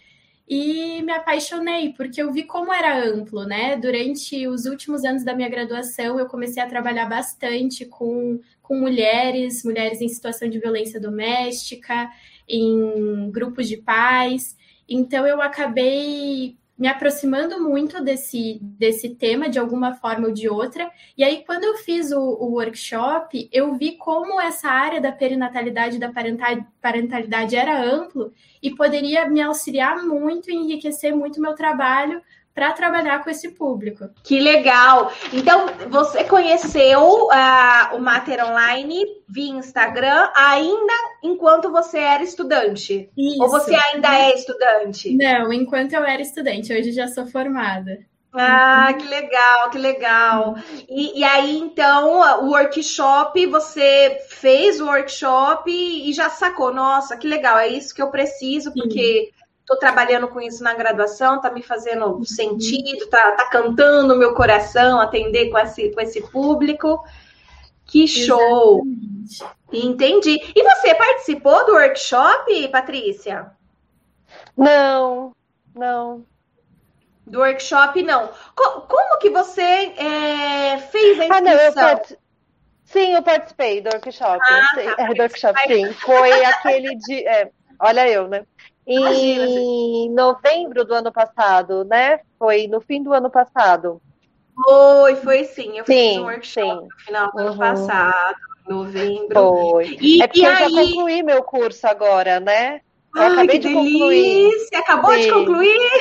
e 0.49 1.01
me 1.03 1.13
apaixonei, 1.13 1.93
porque 1.93 2.21
eu 2.21 2.33
vi 2.33 2.43
como 2.43 2.73
era 2.73 3.05
amplo, 3.05 3.45
né? 3.45 3.77
Durante 3.77 4.47
os 4.47 4.65
últimos 4.65 5.05
anos 5.05 5.23
da 5.23 5.35
minha 5.35 5.47
graduação, 5.47 6.19
eu 6.19 6.25
comecei 6.25 6.61
a 6.61 6.67
trabalhar 6.67 7.05
bastante 7.05 7.85
com, 7.85 8.39
com 8.61 8.75
mulheres, 8.77 9.63
mulheres 9.63 10.01
em 10.01 10.09
situação 10.09 10.49
de 10.49 10.59
violência 10.59 10.99
doméstica, 10.99 12.09
em 12.49 13.29
grupos 13.31 13.69
de 13.69 13.77
pais. 13.77 14.57
Então, 14.89 15.25
eu 15.27 15.41
acabei 15.41 16.57
me 16.81 16.87
aproximando 16.87 17.61
muito 17.61 18.03
desse, 18.03 18.57
desse 18.59 19.09
tema 19.09 19.47
de 19.47 19.59
alguma 19.59 19.93
forma 19.93 20.29
ou 20.29 20.33
de 20.33 20.49
outra. 20.49 20.89
E 21.15 21.23
aí, 21.23 21.43
quando 21.45 21.63
eu 21.63 21.75
fiz 21.75 22.11
o, 22.11 22.19
o 22.19 22.53
workshop, 22.53 23.47
eu 23.53 23.75
vi 23.75 23.97
como 23.97 24.41
essa 24.41 24.67
área 24.67 24.99
da 24.99 25.11
perinatalidade 25.11 25.97
e 25.97 25.99
da 25.99 26.11
parentalidade 26.81 27.55
era 27.55 27.79
amplo 27.79 28.33
e 28.63 28.73
poderia 28.73 29.29
me 29.29 29.39
auxiliar 29.39 30.03
muito 30.03 30.49
enriquecer 30.49 31.15
muito 31.15 31.39
meu 31.39 31.53
trabalho 31.53 32.19
para 32.53 32.73
trabalhar 32.73 33.23
com 33.23 33.29
esse 33.29 33.49
público. 33.49 34.09
Que 34.23 34.39
legal! 34.39 35.11
Então, 35.31 35.67
você 35.89 36.23
conheceu 36.23 37.01
uh, 37.01 37.95
o 37.95 37.99
Mater 37.99 38.45
Online 38.45 39.03
via 39.27 39.51
Instagram 39.51 40.29
ainda 40.35 40.93
enquanto 41.23 41.71
você 41.71 41.99
era 41.99 42.23
estudante? 42.23 43.09
Isso. 43.17 43.41
Ou 43.41 43.49
você 43.49 43.75
ainda 43.75 44.13
é 44.15 44.35
estudante? 44.35 45.15
Não, 45.15 45.51
enquanto 45.53 45.93
eu 45.93 46.03
era 46.03 46.21
estudante. 46.21 46.73
Hoje 46.73 46.91
já 46.91 47.07
sou 47.07 47.25
formada. 47.25 47.99
Ah, 48.33 48.93
que 48.97 49.05
legal, 49.07 49.69
que 49.69 49.77
legal. 49.77 50.55
E, 50.87 51.19
e, 51.19 51.23
aí, 51.23 51.57
então, 51.57 52.21
o 52.45 52.51
workshop, 52.51 53.45
você 53.47 54.21
fez 54.29 54.79
o 54.79 54.85
workshop 54.85 55.69
e 55.69 56.13
já 56.13 56.29
sacou, 56.29 56.73
nossa, 56.73 57.17
que 57.17 57.27
legal, 57.27 57.57
é 57.57 57.67
isso 57.67 57.93
que 57.93 58.01
eu 58.01 58.09
preciso, 58.09 58.73
porque 58.73 59.31
estou 59.61 59.77
trabalhando 59.77 60.27
com 60.27 60.41
isso 60.41 60.63
na 60.63 60.73
graduação, 60.73 61.37
está 61.37 61.49
me 61.49 61.63
fazendo 61.63 62.23
sentido, 62.25 63.03
está 63.03 63.31
tá 63.31 63.49
cantando 63.49 64.15
meu 64.15 64.33
coração, 64.33 64.99
atender 64.99 65.49
com 65.49 65.57
esse, 65.57 65.89
com 65.91 66.01
esse 66.01 66.21
público. 66.29 67.03
Que 67.85 68.07
show! 68.07 68.83
Exatamente. 69.23 69.61
Entendi. 69.73 70.51
E 70.55 70.63
você 70.63 70.93
participou 70.95 71.65
do 71.65 71.73
workshop, 71.73 72.67
Patrícia? 72.69 73.51
Não, 74.57 75.33
não. 75.73 76.25
Do 77.25 77.39
workshop, 77.39 78.03
não. 78.03 78.29
Co 78.55 78.81
como 78.81 79.19
que 79.19 79.29
você 79.29 79.61
é, 79.61 80.77
fez 80.77 81.19
a 81.19 81.25
inscrição? 81.25 81.37
Ah, 81.37 81.41
não, 81.41 81.53
eu 81.53 81.73
part... 81.73 82.17
Sim, 82.83 83.13
eu 83.13 83.23
participei 83.23 83.81
do 83.81 83.89
workshop. 83.89 84.39
Ah, 84.43 84.71
tá, 84.75 85.03
é, 85.03 85.13
do 85.13 85.21
workshop, 85.21 85.59
sim. 85.67 85.93
Foi 85.93 86.31
aquele 86.45 86.95
de... 86.95 87.25
É, 87.25 87.49
olha 87.79 88.09
eu, 88.09 88.27
né? 88.27 88.45
Em 88.93 90.09
novembro 90.09 90.85
do 90.85 90.93
ano 90.93 91.11
passado, 91.11 91.85
né? 91.85 92.19
Foi 92.37 92.67
no 92.67 92.81
fim 92.81 93.01
do 93.01 93.13
ano 93.13 93.29
passado. 93.29 94.01
Foi, 94.53 95.15
foi 95.15 95.43
sim. 95.45 95.77
Eu 95.77 95.85
sim, 95.85 96.09
fiz 96.09 96.17
um 96.17 96.23
workshop 96.23 96.81
sim. 96.81 96.87
no 96.87 96.99
final 96.99 97.31
do 97.31 97.37
uhum. 97.37 97.47
ano 97.47 97.57
passado, 97.57 98.37
novembro. 98.67 99.33
Foi. 99.33 99.97
E, 99.99 100.21
é 100.21 100.27
porque 100.27 100.41
e 100.41 100.43
eu 100.43 100.51
aí... 100.51 100.57
já 100.57 100.69
concluí 100.69 101.23
meu 101.23 101.43
curso 101.43 101.87
agora, 101.87 102.39
né? 102.39 102.81
Eu 103.15 103.21
Ai, 103.21 103.31
acabei 103.33 103.59
de 103.59 103.67
delícia. 103.67 103.91
concluir. 103.91 104.51
Acabou 104.75 105.11
Sim. 105.11 105.21
de 105.21 105.31
concluir? 105.31 105.91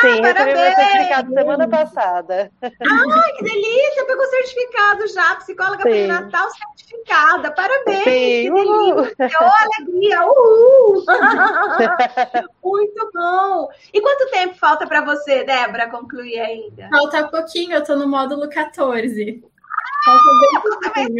Sim, 0.00 0.20
recebi 0.20 0.44
meu 0.54 0.74
certificado 0.74 1.34
semana 1.34 1.68
passada. 1.68 2.52
Ai, 2.62 3.32
que 3.36 3.44
delícia! 3.44 4.04
Pegou 4.06 4.26
certificado 4.26 5.08
já, 5.08 5.36
psicóloga 5.36 5.82
perinatal 5.82 6.48
certificada. 6.50 7.50
Parabéns! 7.52 8.04
Sim. 8.04 8.42
Que 8.42 8.50
delícia! 8.50 9.38
Oh, 9.40 9.64
alegria! 9.64 10.26
Uhul! 10.26 11.04
Muito 12.62 13.10
bom! 13.14 13.68
E 13.92 14.00
quanto 14.00 14.30
tempo 14.30 14.54
falta 14.56 14.86
para 14.86 15.02
você, 15.02 15.44
Débora, 15.44 15.88
concluir 15.88 16.38
ainda? 16.40 16.88
Falta 16.90 17.28
pouquinho, 17.28 17.72
eu 17.72 17.84
tô 17.84 17.96
no 17.96 18.06
módulo 18.06 18.48
14. 18.50 19.42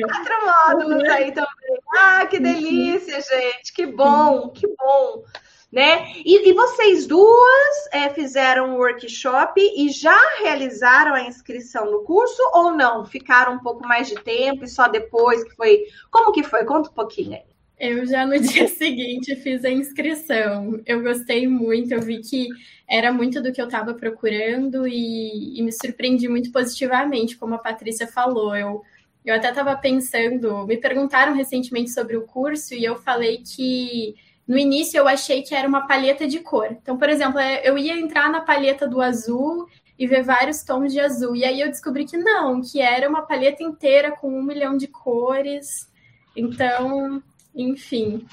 Quatro 0.07 0.35
módulos 0.47 1.05
aí 1.09 1.33
também. 1.33 1.51
Ah, 1.97 2.27
que 2.27 2.39
delícia, 2.39 3.21
gente! 3.21 3.73
Que 3.73 3.87
bom, 3.87 4.51
que 4.51 4.67
bom! 4.67 5.25
Né? 5.71 6.13
E, 6.25 6.49
e 6.49 6.53
vocês 6.53 7.07
duas 7.07 7.89
é, 7.93 8.11
fizeram 8.11 8.71
um 8.71 8.79
workshop 8.79 9.61
e 9.61 9.89
já 9.91 10.19
realizaram 10.41 11.15
a 11.15 11.23
inscrição 11.23 11.89
no 11.89 12.03
curso 12.03 12.43
ou 12.53 12.73
não? 12.73 13.05
Ficaram 13.05 13.55
um 13.55 13.61
pouco 13.61 13.87
mais 13.87 14.09
de 14.09 14.17
tempo 14.17 14.65
e 14.65 14.69
só 14.69 14.89
depois 14.89 15.45
que 15.45 15.55
foi. 15.55 15.85
Como 16.11 16.33
que 16.33 16.43
foi? 16.43 16.65
Conta 16.65 16.91
um 16.91 16.95
pouquinho 16.95 17.35
aí. 17.35 17.51
Eu 17.79 18.05
já 18.05 18.27
no 18.27 18.39
dia 18.41 18.69
seguinte 18.69 19.35
fiz 19.37 19.65
a 19.65 19.71
inscrição. 19.71 20.81
Eu 20.85 21.03
gostei 21.03 21.49
muito, 21.49 21.93
eu 21.93 22.03
vi 22.03 22.21
que 22.21 22.49
era 22.91 23.13
muito 23.13 23.41
do 23.41 23.53
que 23.53 23.63
eu 23.63 23.67
estava 23.67 23.95
procurando 23.95 24.87
e, 24.87 25.57
e, 25.57 25.63
me 25.63 25.71
surpreendi 25.71 26.27
muito 26.29 26.51
positivamente, 26.51 27.37
como 27.37 27.55
a 27.55 27.59
Patrícia 27.59 28.09
falou. 28.09 28.57
Eu, 28.57 28.83
eu 29.25 29.35
até 29.35 29.51
estava 29.51 29.77
pensando, 29.77 30.67
me 30.67 30.77
perguntaram 30.77 31.33
recentemente 31.33 31.91
sobre 31.91 32.17
o 32.17 32.27
curso 32.27 32.75
e 32.75 32.85
eu 32.85 32.97
falei 32.97 33.45
que 33.45 34.17
no 34.47 34.59
início 34.59 34.99
eu 34.99 35.07
achei 35.07 35.43
que 35.43 35.55
era 35.55 35.69
uma 35.69 35.87
palheta 35.87 36.27
de 36.27 36.41
cor. 36.41 36.67
Então, 36.73 36.99
por 36.99 37.09
exemplo, 37.09 37.39
é, 37.39 37.63
eu 37.63 37.79
ia 37.79 37.97
entrar 37.97 38.29
na 38.29 38.41
palheta 38.41 38.89
do 38.89 39.01
azul 39.01 39.69
e 39.97 40.09
ver 40.09 40.25
vários 40.25 40.65
tons 40.65 40.93
de 40.93 40.99
azul. 40.99 41.37
E 41.37 41.45
aí 41.45 41.61
eu 41.61 41.69
descobri 41.69 42.05
que 42.05 42.17
não, 42.17 42.61
que 42.61 42.81
era 42.81 43.09
uma 43.09 43.23
palheta 43.23 43.63
inteira 43.63 44.11
com 44.11 44.37
um 44.37 44.43
milhão 44.43 44.77
de 44.77 44.89
cores. 44.89 45.89
Então, 46.35 47.23
enfim. 47.55 48.27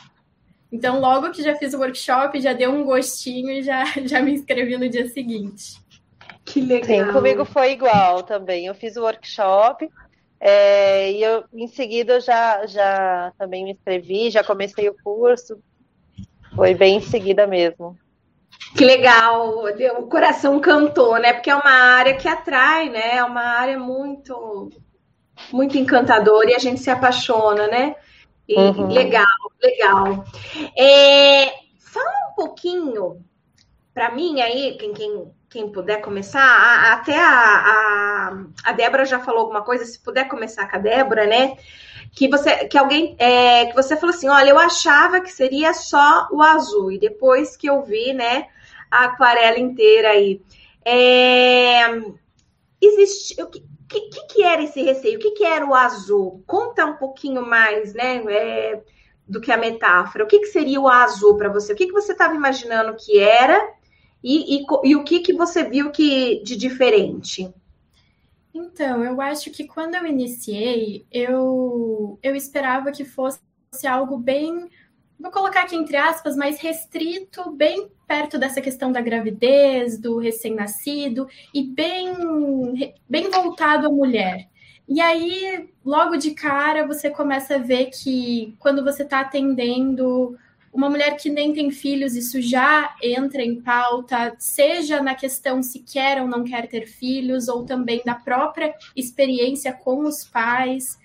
Então, 0.72 1.00
logo 1.00 1.32
que 1.32 1.42
já 1.42 1.56
fiz 1.56 1.74
o 1.74 1.80
workshop, 1.80 2.42
já 2.42 2.54
deu 2.54 2.72
um 2.72 2.84
gostinho 2.84 3.50
e 3.52 3.64
já, 3.64 3.84
já 4.06 4.22
me 4.22 4.32
inscrevi 4.32 4.78
no 4.78 4.90
dia 4.90 5.08
seguinte. 5.08 5.78
Que 6.44 6.62
legal. 6.62 7.08
Sim, 7.08 7.14
comigo 7.14 7.46
foi 7.46 7.72
igual 7.72 8.24
também. 8.24 8.66
Eu 8.66 8.76
fiz 8.76 8.96
o 8.96 9.04
workshop 9.04 9.90
é, 10.40 11.12
e 11.12 11.24
eu, 11.24 11.44
em 11.54 11.68
seguida, 11.68 12.20
já, 12.20 12.66
já 12.66 13.34
também 13.38 13.64
me 13.64 13.72
inscrevi, 13.72 14.30
já 14.30 14.44
comecei 14.44 14.88
o 14.88 14.96
curso. 15.04 15.60
Foi 16.56 16.74
bem 16.74 16.98
em 16.98 17.02
seguida 17.02 17.46
mesmo. 17.46 17.98
Que 18.76 18.86
legal, 18.86 19.66
o 19.98 20.08
coração 20.08 20.60
cantou, 20.60 21.18
né? 21.20 21.34
Porque 21.34 21.50
é 21.50 21.56
uma 21.56 21.72
área 21.72 22.16
que 22.16 22.28
atrai, 22.28 22.90
né? 22.90 23.16
É 23.16 23.24
uma 23.24 23.42
área 23.42 23.80
muito, 23.80 24.70
muito 25.52 25.78
encantadora 25.78 26.52
e 26.52 26.56
a 26.56 26.60
gente 26.60 26.80
se 26.80 26.90
apaixona, 26.90 27.68
né? 27.68 27.96
E, 28.48 28.58
uhum. 28.58 28.88
Legal, 28.88 29.26
legal. 29.62 30.26
É, 30.78 31.48
fala 31.80 32.32
um 32.32 32.36
pouquinho 32.36 33.24
para 33.94 34.12
mim 34.12 34.42
aí, 34.42 34.78
quem, 34.78 34.94
quem, 34.94 35.32
quem 35.50 35.72
puder 35.72 36.02
começar, 36.02 36.44
a, 36.44 36.94
até 36.94 37.20
a, 37.20 37.30
a, 37.30 38.46
a 38.64 38.72
Débora 38.74 39.06
já 39.06 39.20
falou 39.20 39.42
alguma 39.42 39.64
coisa, 39.64 39.86
se 39.86 40.00
puder 40.00 40.28
começar 40.28 40.70
com 40.70 40.76
a 40.76 40.80
Débora, 40.80 41.26
né? 41.26 41.58
que 42.18 42.28
você 42.28 42.68
que 42.68 42.78
alguém 42.78 43.16
é, 43.20 43.68
que 43.68 43.76
você 43.76 43.96
falou 43.96 44.16
assim, 44.16 44.28
olha, 44.28 44.50
eu 44.50 44.60
achava 44.60 45.22
que 45.22 45.32
seria 45.32 45.74
só 45.74 46.28
o 46.32 46.42
azul 46.42 46.92
e 46.92 47.00
depois 47.00 47.56
que 47.56 47.68
eu 47.68 47.84
vi, 47.84 48.14
né, 48.14 48.48
a 48.90 49.06
aquarela 49.06 49.60
inteira 49.60 50.10
aí, 50.10 50.42
é, 50.84 51.88
existe 52.82 53.36
o 53.88 53.90
que, 53.90 54.02
que, 54.02 54.28
que 54.28 54.44
era 54.44 54.62
esse 54.62 54.82
receio? 54.84 55.18
O 55.18 55.22
que, 55.22 55.32
que 55.32 55.46
era 55.46 55.66
o 55.66 55.74
azul? 55.74 56.44
Conta 56.46 56.86
um 56.86 56.98
pouquinho 56.98 57.46
mais, 57.46 57.94
né, 57.94 58.18
é, 58.28 58.84
do 59.26 59.40
que 59.40 59.50
a 59.50 59.56
metáfora. 59.56 60.26
O 60.26 60.28
que, 60.28 60.46
seria 60.48 60.82
o 60.82 60.90
azul 60.90 61.38
para 61.38 61.48
você? 61.48 61.72
O 61.72 61.76
que, 61.76 61.88
que 61.88 61.94
você 61.94 62.12
estava 62.12 62.36
imaginando 62.36 62.98
que 62.98 63.18
era 63.18 63.58
e, 64.22 64.58
e, 64.58 64.66
e 64.84 64.96
o 64.96 65.06
que, 65.06 65.22
que 65.22 65.32
você 65.32 65.64
viu 65.64 65.90
que 65.90 66.44
de 66.44 66.58
diferente? 66.58 67.50
Então, 68.54 69.06
eu 69.06 69.22
acho 69.22 69.52
que 69.52 69.66
quando 69.66 69.96
eu 69.96 70.06
iniciei, 70.06 71.06
eu, 71.10 72.20
eu 72.22 72.36
esperava 72.36 72.92
que 72.92 73.06
fosse 73.06 73.40
algo 73.88 74.18
bem, 74.18 74.70
vou 75.18 75.32
colocar 75.32 75.62
aqui 75.62 75.78
entre 75.78 75.96
aspas, 75.96 76.36
mais 76.36 76.60
restrito, 76.60 77.52
bem 77.52 77.90
perto 78.08 78.40
dessa 78.40 78.62
questão 78.62 78.92
da 78.92 79.02
gravidez, 79.02 80.00
do 80.00 80.18
recém-nascido, 80.18 81.28
e 81.54 81.64
bem, 81.64 82.96
bem 83.08 83.30
voltado 83.30 83.88
à 83.88 83.92
mulher. 83.92 84.48
E 84.88 85.02
aí, 85.02 85.70
logo 85.84 86.16
de 86.16 86.32
cara, 86.32 86.88
você 86.88 87.10
começa 87.10 87.56
a 87.56 87.60
ver 87.60 87.88
que 87.88 88.56
quando 88.58 88.84
você 88.84 89.04
está 89.04 89.20
atendendo 89.20 90.38
uma 90.72 90.90
mulher 90.90 91.18
que 91.18 91.30
nem 91.30 91.54
tem 91.54 91.72
filhos, 91.72 92.16
isso 92.16 92.42
já 92.42 92.96
entra 93.02 93.42
em 93.42 93.60
pauta, 93.60 94.36
seja 94.38 95.02
na 95.02 95.16
questão 95.16 95.62
se 95.62 95.80
quer 95.80 96.22
ou 96.22 96.28
não 96.28 96.44
quer 96.44 96.68
ter 96.68 96.86
filhos, 96.86 97.48
ou 97.48 97.66
também 97.66 98.02
da 98.06 98.16
própria 98.16 98.74
experiência 98.96 99.74
com 99.74 100.06
os 100.06 100.24
pais, 100.24 100.98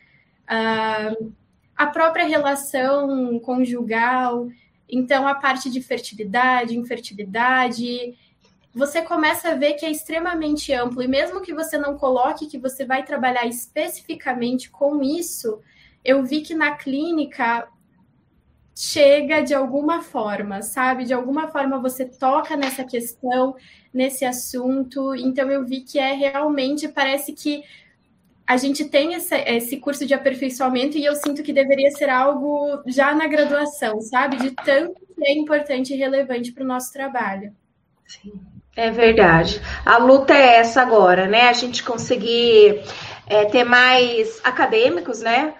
uh, 0.44 1.32
a 1.74 1.86
própria 1.86 2.26
relação 2.26 3.40
conjugal, 3.40 4.48
então 4.88 5.26
a 5.26 5.34
parte 5.34 5.70
de 5.70 5.80
fertilidade, 5.80 6.76
infertilidade. 6.76 8.14
Você 8.74 9.02
começa 9.02 9.50
a 9.50 9.54
ver 9.54 9.74
que 9.74 9.84
é 9.84 9.90
extremamente 9.90 10.72
amplo, 10.72 11.02
e 11.02 11.08
mesmo 11.08 11.42
que 11.42 11.52
você 11.52 11.76
não 11.76 11.96
coloque 11.96 12.46
que 12.46 12.58
você 12.58 12.84
vai 12.84 13.04
trabalhar 13.04 13.46
especificamente 13.46 14.70
com 14.70 15.02
isso, 15.02 15.60
eu 16.04 16.24
vi 16.24 16.40
que 16.40 16.54
na 16.54 16.72
clínica 16.76 17.68
chega 18.74 19.42
de 19.42 19.54
alguma 19.54 20.02
forma, 20.02 20.62
sabe? 20.62 21.04
De 21.04 21.12
alguma 21.12 21.48
forma 21.48 21.78
você 21.78 22.06
toca 22.06 22.56
nessa 22.56 22.84
questão, 22.84 23.54
nesse 23.92 24.24
assunto. 24.24 25.14
Então 25.14 25.50
eu 25.50 25.64
vi 25.64 25.80
que 25.80 25.98
é 25.98 26.12
realmente, 26.12 26.88
parece 26.88 27.32
que 27.32 27.62
a 28.52 28.56
gente 28.58 28.84
tem 28.84 29.14
esse 29.14 29.78
curso 29.78 30.04
de 30.04 30.12
aperfeiçoamento 30.12 30.98
e 30.98 31.04
eu 31.06 31.14
sinto 31.16 31.42
que 31.42 31.54
deveria 31.54 31.90
ser 31.90 32.10
algo 32.10 32.82
já 32.86 33.14
na 33.14 33.26
graduação, 33.26 33.98
sabe? 34.02 34.36
De 34.36 34.50
tanto 34.50 35.00
que 35.16 35.24
é 35.24 35.32
importante 35.32 35.94
e 35.94 35.96
relevante 35.96 36.52
para 36.52 36.62
o 36.62 36.66
nosso 36.66 36.92
trabalho. 36.92 37.54
Sim, 38.06 38.34
é 38.76 38.90
verdade. 38.90 39.58
A 39.86 39.96
luta 39.96 40.34
é 40.34 40.56
essa 40.56 40.82
agora, 40.82 41.26
né? 41.26 41.48
A 41.48 41.54
gente 41.54 41.82
conseguir 41.82 42.82
é, 43.26 43.46
ter 43.46 43.64
mais 43.64 44.38
acadêmicos, 44.44 45.22
né? 45.22 45.54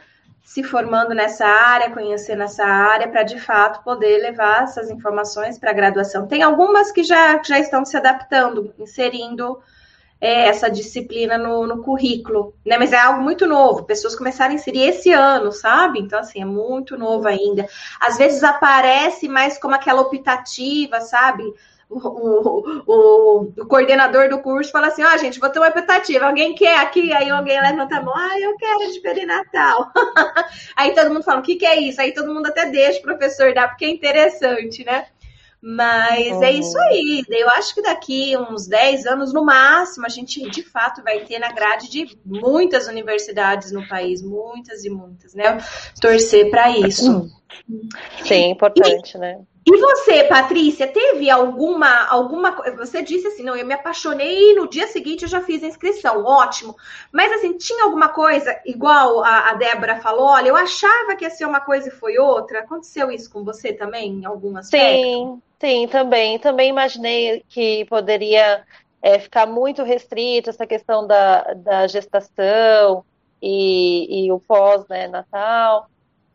Se 0.45 0.63
formando 0.63 1.15
nessa 1.15 1.47
área, 1.47 1.93
conhecendo 1.93 2.43
essa 2.43 2.67
área, 2.67 3.09
para 3.09 3.23
de 3.23 3.41
fato 3.41 3.83
poder 3.83 4.19
levar 4.19 4.65
essas 4.65 4.91
informações 4.91 5.59
para 5.59 5.71
a 5.71 5.75
graduação. 5.75 6.27
Tem 6.27 6.43
algumas 6.43 6.93
que 6.93 7.03
já, 7.03 7.43
já 7.43 7.59
estão 7.59 7.87
se 7.87 7.97
adaptando, 7.97 8.75
inserindo 8.79 9.59
é, 10.23 10.47
essa 10.47 10.71
disciplina 10.71 11.37
no, 11.37 11.67
no, 11.67 11.83
currículo, 11.83 12.55
né? 12.65 12.79
Mas 12.79 12.93
é 12.93 12.97
algo 12.97 13.21
muito 13.21 13.45
novo, 13.45 13.83
pessoas 13.83 14.15
começaram 14.15 14.53
a 14.53 14.55
inserir 14.55 14.83
esse 14.83 15.11
ano, 15.13 15.51
sabe? 15.51 15.99
Então, 15.99 16.17
assim, 16.17 16.41
é 16.41 16.45
muito 16.45 16.97
novo 16.97 17.27
ainda. 17.27 17.67
Às 18.01 18.19
vezes 18.19 18.45
aparece 18.45 19.29
mais 19.29 19.59
como 19.59 19.75
aquela 19.75 20.01
optativa, 20.01 21.01
sabe? 21.01 21.43
O, 21.91 21.99
o, 21.99 22.83
o, 22.87 23.53
o, 23.59 23.67
coordenador 23.67 24.29
do 24.29 24.41
curso 24.41 24.71
fala 24.71 24.87
assim: 24.87 25.03
Ó, 25.03 25.09
oh, 25.13 25.19
gente, 25.19 25.41
vou 25.41 25.51
ter 25.51 25.59
uma 25.59 25.69
optativa. 25.69 26.27
Alguém 26.27 26.55
quer 26.55 26.79
aqui? 26.79 27.13
Aí 27.13 27.29
alguém 27.29 27.61
levanta 27.61 27.97
a 27.97 28.03
mão: 28.03 28.15
Ah, 28.17 28.41
eu 28.41 28.57
quero 28.57 28.93
de 28.93 29.01
perinatal. 29.01 29.91
aí 30.77 30.95
todo 30.95 31.13
mundo 31.13 31.25
fala: 31.25 31.41
O 31.41 31.43
que, 31.43 31.57
que 31.57 31.67
é 31.67 31.81
isso? 31.81 32.01
Aí 32.01 32.15
todo 32.15 32.33
mundo 32.33 32.47
até 32.47 32.67
deixa 32.67 33.01
o 33.01 33.03
professor 33.03 33.53
dar, 33.53 33.69
porque 33.69 33.85
é 33.85 33.91
interessante, 33.91 34.85
né? 34.85 35.07
Mas 35.63 36.37
oh. 36.39 36.43
é 36.43 36.51
isso 36.51 36.77
aí. 36.77 37.25
Eu 37.29 37.49
acho 37.51 37.73
que 37.73 37.83
daqui 37.83 38.37
uns 38.37 38.67
10 38.67 39.07
anos, 39.07 39.33
no 39.33 39.45
máximo, 39.45 40.05
a 40.05 40.09
gente 40.09 40.51
de 40.51 40.65
fato 40.65 41.05
vai 41.05 41.21
ter 41.21 41.39
na 41.39 41.53
grade 41.53 41.89
de 41.89 42.19
muitas 42.27 42.89
universidades 42.89 43.71
no 43.71 43.87
país, 43.87 44.21
muitas 44.21 44.85
e 44.85 44.91
muitas, 44.91 45.35
né? 45.35 45.59
Torcer 46.01 46.51
para 46.51 46.77
isso. 46.77 47.31
Sim, 48.25 48.51
importante, 48.51 49.17
e, 49.17 49.21
né? 49.21 49.41
E 49.65 49.77
você, 49.77 50.25
Patrícia, 50.25 50.89
teve 50.89 51.31
alguma 51.31 52.09
alguma 52.09 52.51
você 52.77 53.01
disse 53.01 53.29
assim, 53.29 53.45
não, 53.45 53.55
eu 53.55 53.65
me 53.65 53.75
apaixonei 53.75 54.51
e 54.51 54.55
no 54.57 54.69
dia 54.69 54.89
seguinte 54.89 55.23
eu 55.23 55.29
já 55.29 55.41
fiz 55.41 55.63
a 55.63 55.69
inscrição, 55.69 56.25
ótimo. 56.25 56.75
Mas 57.13 57.31
assim, 57.33 57.57
tinha 57.57 57.85
alguma 57.85 58.09
coisa 58.09 58.59
igual 58.67 59.23
a, 59.23 59.51
a 59.51 59.55
Débora 59.55 60.01
falou, 60.01 60.25
olha, 60.25 60.49
eu 60.49 60.57
achava 60.57 61.15
que 61.15 61.25
ia 61.25 61.31
ser 61.31 61.45
uma 61.45 61.61
coisa 61.61 61.89
e 61.89 61.93
foi 61.93 62.19
outra. 62.19 62.61
Aconteceu 62.61 63.13
isso 63.13 63.31
com 63.31 63.45
você 63.45 63.73
também 63.73 64.11
em 64.11 64.25
algumas 64.25 64.67
Sim, 64.67 65.41
sim, 65.63 65.87
também. 65.87 66.39
Também 66.41 66.69
imaginei 66.69 67.45
que 67.49 67.85
poderia 67.85 68.65
é, 69.01 69.19
ficar 69.21 69.47
muito 69.47 69.85
restrito 69.85 70.51
essa 70.51 70.67
questão 70.67 71.07
da, 71.07 71.55
da 71.55 71.87
gestação 71.87 73.05
e, 73.41 74.27
e 74.27 74.33
o 74.33 74.41
pós, 74.41 74.87
né. 74.89 75.09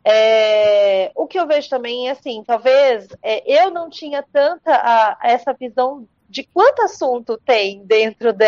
É, 0.04 1.12
o 1.14 1.26
que 1.26 1.38
eu 1.38 1.46
vejo 1.46 1.68
também 1.68 2.08
é 2.08 2.12
assim, 2.12 2.42
talvez 2.46 3.08
é, 3.22 3.42
eu 3.46 3.70
não 3.70 3.90
tinha 3.90 4.22
tanta 4.32 4.74
a, 4.74 5.18
essa 5.22 5.52
visão 5.52 6.08
de 6.28 6.44
quanto 6.44 6.82
assunto 6.82 7.38
tem 7.44 7.84
dentro 7.84 8.32
de, 8.32 8.46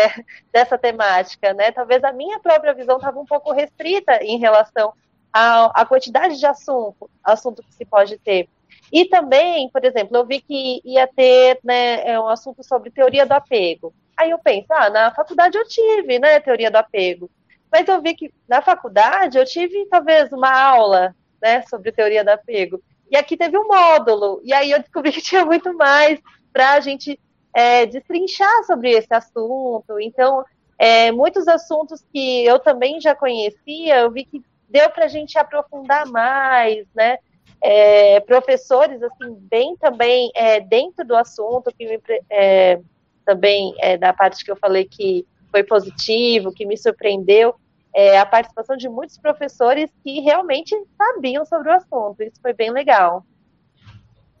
dessa 0.51 0.77
temática, 0.77 1.53
né? 1.53 1.71
Talvez 1.71 2.03
a 2.03 2.11
minha 2.11 2.39
própria 2.39 2.73
visão 2.73 2.97
estava 2.97 3.19
um 3.19 3.25
pouco 3.25 3.51
restrita 3.51 4.23
em 4.23 4.39
relação 4.39 4.93
à 5.31 5.85
quantidade 5.85 6.39
de 6.39 6.45
assunto, 6.45 7.09
assunto 7.23 7.63
que 7.63 7.73
se 7.73 7.85
pode 7.85 8.17
ter. 8.17 8.49
E 8.91 9.05
também, 9.05 9.69
por 9.69 9.83
exemplo, 9.85 10.17
eu 10.17 10.25
vi 10.25 10.41
que 10.41 10.81
ia 10.83 11.07
ter 11.07 11.59
né, 11.63 12.07
é, 12.07 12.19
um 12.19 12.27
assunto 12.27 12.63
sobre 12.63 12.91
teoria 12.91 13.25
do 13.25 13.31
apego. 13.31 13.93
Aí 14.17 14.29
eu 14.29 14.39
penso, 14.39 14.67
ah, 14.71 14.89
na 14.89 15.11
faculdade 15.11 15.57
eu 15.57 15.67
tive, 15.67 16.19
né, 16.19 16.39
teoria 16.39 16.69
do 16.69 16.75
apego. 16.75 17.29
Mas 17.71 17.87
eu 17.87 18.01
vi 18.01 18.13
que 18.13 18.33
na 18.47 18.61
faculdade 18.61 19.37
eu 19.37 19.45
tive 19.45 19.85
talvez 19.85 20.31
uma 20.33 20.51
aula 20.51 21.15
né, 21.41 21.61
sobre 21.63 21.91
teoria 21.91 22.23
do 22.23 22.29
apego. 22.29 22.81
E 23.09 23.17
aqui 23.17 23.35
teve 23.35 23.57
um 23.57 23.67
módulo, 23.67 24.41
e 24.43 24.53
aí 24.53 24.71
eu 24.71 24.79
descobri 24.79 25.11
que 25.13 25.21
tinha 25.21 25.45
muito 25.45 25.73
mais 25.73 26.19
para 26.51 26.73
a 26.73 26.79
gente 26.79 27.19
é, 27.53 27.85
destrinchar 27.85 28.63
sobre 28.65 28.91
esse 28.91 29.13
assunto. 29.13 29.99
Então, 29.99 30.43
é, 30.77 31.11
muitos 31.11 31.47
assuntos 31.47 32.03
que 32.11 32.45
eu 32.45 32.59
também 32.59 32.99
já 32.99 33.15
conhecia, 33.15 33.99
eu 33.99 34.11
vi 34.11 34.25
que 34.25 34.41
deu 34.69 34.89
para 34.89 35.05
a 35.05 35.07
gente 35.07 35.37
aprofundar 35.37 36.05
mais, 36.07 36.85
né? 36.95 37.17
É, 37.63 38.19
professores, 38.21 39.01
assim, 39.03 39.35
bem 39.39 39.75
também 39.77 40.31
é, 40.35 40.59
dentro 40.59 41.05
do 41.05 41.15
assunto, 41.15 41.71
que 41.77 41.85
me, 41.85 42.01
é, 42.29 42.79
também 43.25 43.73
é, 43.79 43.97
da 43.97 44.11
parte 44.13 44.43
que 44.43 44.51
eu 44.51 44.55
falei 44.55 44.85
que 44.85 45.25
foi 45.51 45.63
positivo, 45.63 46.53
que 46.53 46.65
me 46.65 46.77
surpreendeu, 46.77 47.53
é, 47.93 48.17
a 48.17 48.25
participação 48.25 48.77
de 48.77 48.87
muitos 48.87 49.17
professores 49.17 49.91
que 50.03 50.21
realmente 50.21 50.75
sabiam 50.97 51.45
sobre 51.45 51.69
o 51.69 51.73
assunto. 51.73 52.23
Isso 52.23 52.41
foi 52.41 52.53
bem 52.53 52.71
legal. 52.71 53.25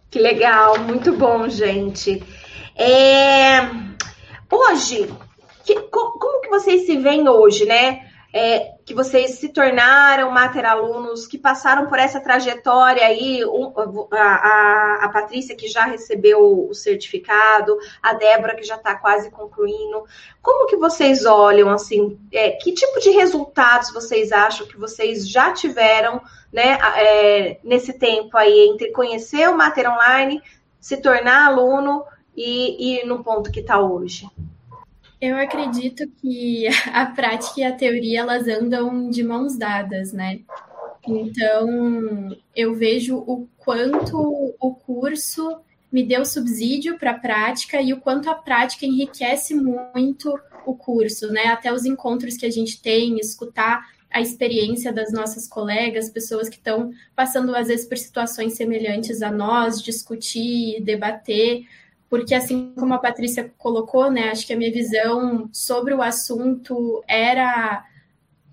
Que 0.09 0.19
legal, 0.19 0.77
muito 0.79 1.13
bom, 1.13 1.47
gente. 1.47 2.21
É... 2.75 3.61
Hoje, 4.51 5.09
que, 5.63 5.79
como 5.89 6.41
que 6.41 6.49
vocês 6.49 6.85
se 6.85 6.97
veem 6.97 7.27
hoje, 7.29 7.65
né? 7.65 8.10
É, 8.33 8.75
que 8.85 8.93
vocês 8.93 9.39
se 9.39 9.49
tornaram 9.49 10.31
mater 10.31 10.65
alunos, 10.65 11.27
que 11.27 11.37
passaram 11.37 11.87
por 11.87 11.99
essa 11.99 12.19
trajetória 12.19 13.05
aí, 13.05 13.43
um, 13.45 13.73
a, 14.11 14.17
a, 14.17 15.05
a, 15.05 15.09
Patrícia 15.09 15.55
que 15.55 15.67
já 15.67 15.83
recebeu 15.85 16.69
o 16.69 16.73
certificado, 16.73 17.77
a 18.01 18.13
Débora 18.13 18.55
que 18.55 18.63
já 18.63 18.75
está 18.75 18.95
quase 18.95 19.29
concluindo. 19.29 20.05
Como 20.41 20.67
que 20.67 20.77
vocês 20.77 21.25
olham 21.25 21.69
assim? 21.69 22.17
É, 22.31 22.51
que 22.51 22.71
tipo 22.71 22.99
de 23.01 23.09
resultados 23.09 23.91
vocês 23.91 24.31
acham 24.31 24.65
que 24.65 24.77
vocês 24.77 25.27
já 25.27 25.51
tiveram, 25.51 26.21
né, 26.51 26.77
é, 26.95 27.59
nesse 27.63 27.93
tempo 27.93 28.37
aí 28.37 28.69
entre 28.69 28.91
conhecer 28.91 29.49
o 29.49 29.57
Mater 29.57 29.91
Online, 29.91 30.41
se 30.79 30.97
tornar 30.97 31.47
aluno 31.47 32.03
e, 32.35 33.01
e 33.01 33.05
no 33.05 33.23
ponto 33.23 33.51
que 33.51 33.59
está 33.59 33.79
hoje? 33.79 34.27
Eu 35.21 35.37
acredito 35.37 36.07
que 36.19 36.67
a 36.91 37.05
prática 37.05 37.61
e 37.61 37.63
a 37.63 37.71
teoria 37.71 38.21
elas 38.21 38.47
andam 38.47 39.09
de 39.09 39.23
mãos 39.23 39.55
dadas, 39.55 40.11
né? 40.11 40.41
Então, 41.07 42.35
eu 42.55 42.73
vejo 42.75 43.17
o 43.17 43.47
quanto 43.57 44.55
o 44.59 44.73
curso 44.73 45.59
me 45.91 46.03
deu 46.03 46.25
subsídio 46.25 46.97
para 46.97 47.11
a 47.11 47.19
prática 47.19 47.81
e 47.81 47.93
o 47.93 47.99
quanto 47.99 48.29
a 48.29 48.35
prática 48.35 48.85
enriquece 48.85 49.53
muito 49.53 50.33
o 50.65 50.75
curso, 50.75 51.31
né? 51.31 51.47
Até 51.47 51.71
os 51.71 51.85
encontros 51.85 52.37
que 52.37 52.45
a 52.45 52.51
gente 52.51 52.81
tem, 52.81 53.19
escutar 53.19 53.85
a 54.09 54.21
experiência 54.21 54.91
das 54.91 55.11
nossas 55.11 55.47
colegas, 55.47 56.09
pessoas 56.09 56.49
que 56.49 56.57
estão 56.57 56.91
passando 57.15 57.55
às 57.55 57.67
vezes 57.67 57.85
por 57.85 57.97
situações 57.97 58.53
semelhantes 58.53 59.21
a 59.21 59.31
nós, 59.31 59.81
discutir, 59.81 60.81
debater 60.83 61.65
porque 62.11 62.35
assim 62.35 62.73
como 62.77 62.93
a 62.93 62.99
Patrícia 62.99 63.53
colocou, 63.57 64.11
né, 64.11 64.31
acho 64.31 64.45
que 64.45 64.51
a 64.51 64.57
minha 64.57 64.69
visão 64.69 65.49
sobre 65.53 65.93
o 65.93 66.01
assunto 66.01 67.01
era 67.07 67.85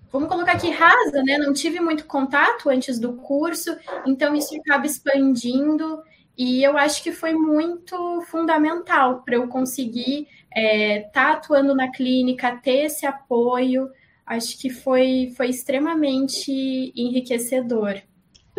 vamos 0.09 0.29
colocar 0.29 0.53
aqui 0.53 0.69
rasa, 0.69 1.21
né? 1.23 1.37
Não 1.37 1.51
tive 1.51 1.81
muito 1.81 2.05
contato 2.05 2.69
antes 2.69 2.97
do 2.97 3.13
curso, 3.13 3.77
então 4.05 4.33
isso 4.33 4.55
acaba 4.61 4.85
expandindo 4.85 6.01
e 6.37 6.63
eu 6.63 6.77
acho 6.77 7.03
que 7.03 7.11
foi 7.11 7.33
muito 7.33 8.21
fundamental 8.21 9.23
para 9.23 9.35
eu 9.35 9.49
conseguir 9.49 10.21
estar 10.21 10.61
é, 10.61 11.01
tá 11.11 11.31
atuando 11.33 11.75
na 11.75 11.91
clínica, 11.91 12.55
ter 12.63 12.85
esse 12.85 13.05
apoio. 13.05 13.89
Acho 14.25 14.57
que 14.57 14.69
foi, 14.69 15.33
foi 15.35 15.49
extremamente 15.49 16.93
enriquecedor. 16.95 18.01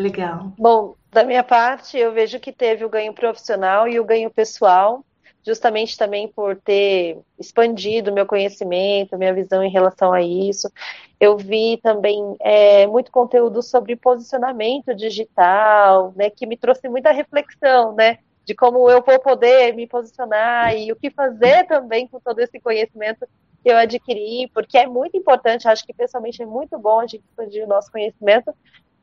Legal. 0.00 0.52
Bom, 0.58 0.94
da 1.12 1.24
minha 1.24 1.44
parte, 1.44 1.98
eu 1.98 2.12
vejo 2.12 2.40
que 2.40 2.52
teve 2.52 2.84
o 2.84 2.88
ganho 2.88 3.12
profissional 3.12 3.86
e 3.86 4.00
o 4.00 4.04
ganho 4.04 4.30
pessoal, 4.30 5.04
justamente 5.44 5.96
também 5.96 6.26
por 6.26 6.56
ter 6.56 7.18
expandido 7.38 8.12
meu 8.12 8.24
conhecimento, 8.24 9.18
minha 9.18 9.34
visão 9.34 9.62
em 9.62 9.70
relação 9.70 10.12
a 10.12 10.22
isso. 10.22 10.70
Eu 11.18 11.36
vi 11.36 11.78
também 11.82 12.34
é, 12.40 12.86
muito 12.86 13.12
conteúdo 13.12 13.62
sobre 13.62 13.94
posicionamento 13.94 14.94
digital, 14.94 16.14
né, 16.16 16.30
que 16.30 16.46
me 16.46 16.56
trouxe 16.56 16.88
muita 16.88 17.12
reflexão, 17.12 17.94
né, 17.94 18.18
de 18.46 18.54
como 18.54 18.88
eu 18.90 19.02
vou 19.02 19.18
poder 19.20 19.74
me 19.74 19.86
posicionar 19.86 20.74
e 20.74 20.90
o 20.90 20.96
que 20.96 21.10
fazer 21.10 21.66
também 21.66 22.08
com 22.08 22.18
todo 22.18 22.40
esse 22.40 22.58
conhecimento 22.58 23.26
que 23.62 23.70
eu 23.70 23.76
adquiri, 23.76 24.50
porque 24.54 24.78
é 24.78 24.86
muito 24.86 25.16
importante, 25.16 25.68
acho 25.68 25.84
que 25.84 25.92
pessoalmente 25.92 26.42
é 26.42 26.46
muito 26.46 26.78
bom 26.78 27.00
a 27.00 27.06
gente 27.06 27.22
expandir 27.28 27.64
o 27.64 27.68
nosso 27.68 27.92
conhecimento, 27.92 28.54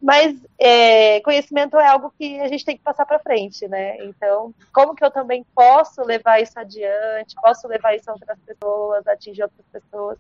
mas 0.02 0.38
é, 0.60 1.20
conhecimento 1.22 1.78
é 1.78 1.88
algo 1.88 2.14
que 2.18 2.40
a 2.40 2.48
gente 2.48 2.64
tem 2.64 2.78
que 2.78 2.84
passar 2.84 3.06
para 3.06 3.20
frente, 3.20 3.68
né? 3.68 3.98
Então, 4.06 4.54
como 4.72 4.96
que 4.96 5.04
eu 5.04 5.12
também 5.12 5.46
posso 5.56 6.02
levar 6.04 6.42
isso 6.42 6.60
adiante, 6.60 7.36
posso 7.42 7.68
levar 7.68 7.96
isso 7.96 8.10
a 8.10 8.14
outras 8.14 8.38
pessoas, 8.46 9.08
atingir 9.08 9.44
outras 9.44 9.66
pessoas? 9.72 10.18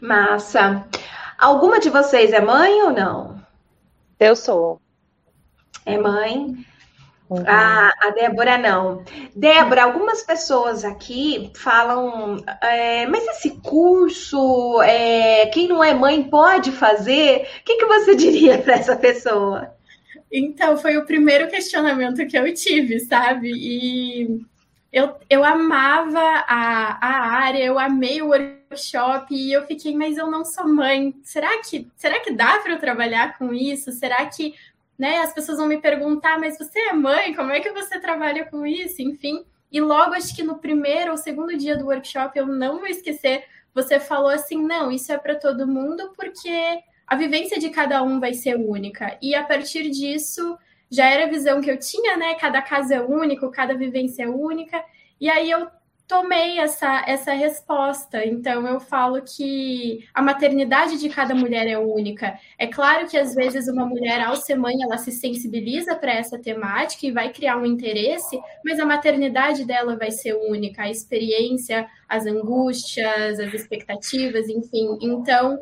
Massa. 0.00 0.86
Alguma 1.38 1.78
de 1.78 1.88
vocês 1.88 2.32
é 2.32 2.40
mãe 2.40 2.82
ou 2.82 2.92
não? 2.92 3.40
Eu 4.18 4.34
sou. 4.34 4.80
é 5.84 5.96
mãe. 5.96 6.66
Uhum. 7.28 7.42
A, 7.46 7.92
a 8.00 8.10
Débora 8.10 8.56
não. 8.56 9.02
Débora, 9.34 9.84
algumas 9.84 10.22
pessoas 10.22 10.84
aqui 10.84 11.50
falam, 11.54 12.36
é, 12.62 13.06
mas 13.06 13.26
esse 13.28 13.50
curso, 13.60 14.80
é, 14.82 15.46
quem 15.46 15.66
não 15.66 15.82
é 15.82 15.92
mãe 15.92 16.22
pode 16.22 16.70
fazer? 16.70 17.48
O 17.60 17.64
que, 17.64 17.76
que 17.76 17.86
você 17.86 18.14
diria 18.16 18.58
para 18.58 18.74
essa 18.74 18.96
pessoa? 18.96 19.74
Então, 20.30 20.76
foi 20.76 20.96
o 20.96 21.04
primeiro 21.04 21.48
questionamento 21.48 22.26
que 22.26 22.38
eu 22.38 22.52
tive, 22.54 23.00
sabe? 23.00 23.50
E 23.54 24.40
eu, 24.92 25.14
eu 25.28 25.44
amava 25.44 26.20
a, 26.20 26.98
a 27.00 27.26
área, 27.38 27.64
eu 27.64 27.78
amei 27.78 28.22
o 28.22 28.28
workshop 28.28 29.34
e 29.34 29.52
eu 29.52 29.66
fiquei, 29.66 29.96
mas 29.96 30.16
eu 30.16 30.30
não 30.30 30.44
sou 30.44 30.66
mãe. 30.68 31.14
Será 31.22 31.58
que, 31.62 31.88
será 31.96 32.20
que 32.20 32.32
dá 32.32 32.58
para 32.60 32.72
eu 32.72 32.78
trabalhar 32.78 33.36
com 33.36 33.52
isso? 33.52 33.90
Será 33.92 34.24
que 34.26 34.54
né, 34.98 35.18
as 35.18 35.32
pessoas 35.32 35.58
vão 35.58 35.66
me 35.66 35.80
perguntar, 35.80 36.38
mas 36.38 36.58
você 36.58 36.78
é 36.78 36.92
mãe? 36.92 37.34
Como 37.34 37.50
é 37.52 37.60
que 37.60 37.70
você 37.70 38.00
trabalha 38.00 38.46
com 38.46 38.64
isso? 38.66 39.02
Enfim. 39.02 39.44
E 39.70 39.80
logo, 39.80 40.14
acho 40.14 40.34
que 40.34 40.42
no 40.42 40.58
primeiro 40.58 41.10
ou 41.10 41.16
segundo 41.16 41.56
dia 41.56 41.76
do 41.76 41.86
workshop, 41.86 42.38
eu 42.38 42.46
não 42.46 42.78
vou 42.78 42.86
esquecer, 42.86 43.44
você 43.74 44.00
falou 44.00 44.30
assim: 44.30 44.62
não, 44.62 44.90
isso 44.90 45.12
é 45.12 45.18
para 45.18 45.34
todo 45.34 45.66
mundo, 45.66 46.12
porque 46.16 46.80
a 47.06 47.14
vivência 47.14 47.58
de 47.58 47.68
cada 47.70 48.02
um 48.02 48.18
vai 48.18 48.32
ser 48.32 48.56
única. 48.56 49.18
E 49.20 49.34
a 49.34 49.44
partir 49.44 49.90
disso, 49.90 50.58
já 50.90 51.06
era 51.06 51.24
a 51.24 51.30
visão 51.30 51.60
que 51.60 51.70
eu 51.70 51.78
tinha, 51.78 52.16
né? 52.16 52.34
Cada 52.36 52.62
caso 52.62 52.94
é 52.94 53.00
único, 53.00 53.50
cada 53.50 53.74
vivência 53.74 54.24
é 54.24 54.28
única. 54.28 54.82
E 55.20 55.28
aí 55.28 55.50
eu 55.50 55.68
tomei 56.06 56.58
essa, 56.58 57.04
essa 57.06 57.32
resposta. 57.32 58.24
Então 58.24 58.66
eu 58.66 58.78
falo 58.78 59.22
que 59.22 60.06
a 60.14 60.22
maternidade 60.22 60.98
de 60.98 61.08
cada 61.08 61.34
mulher 61.34 61.66
é 61.66 61.78
única. 61.78 62.38
É 62.58 62.66
claro 62.66 63.08
que 63.08 63.18
às 63.18 63.34
vezes 63.34 63.68
uma 63.68 63.84
mulher, 63.84 64.20
ao 64.20 64.36
ser 64.36 64.54
mãe, 64.54 64.74
ela 64.82 64.98
se 64.98 65.10
sensibiliza 65.10 65.96
para 65.96 66.12
essa 66.12 66.38
temática 66.38 67.06
e 67.06 67.12
vai 67.12 67.32
criar 67.32 67.56
um 67.56 67.66
interesse, 67.66 68.38
mas 68.64 68.78
a 68.78 68.86
maternidade 68.86 69.64
dela 69.64 69.96
vai 69.96 70.10
ser 70.10 70.34
única, 70.34 70.82
a 70.82 70.90
experiência, 70.90 71.88
as 72.08 72.26
angústias, 72.26 73.40
as 73.40 73.52
expectativas, 73.52 74.48
enfim. 74.48 74.98
Então 75.02 75.58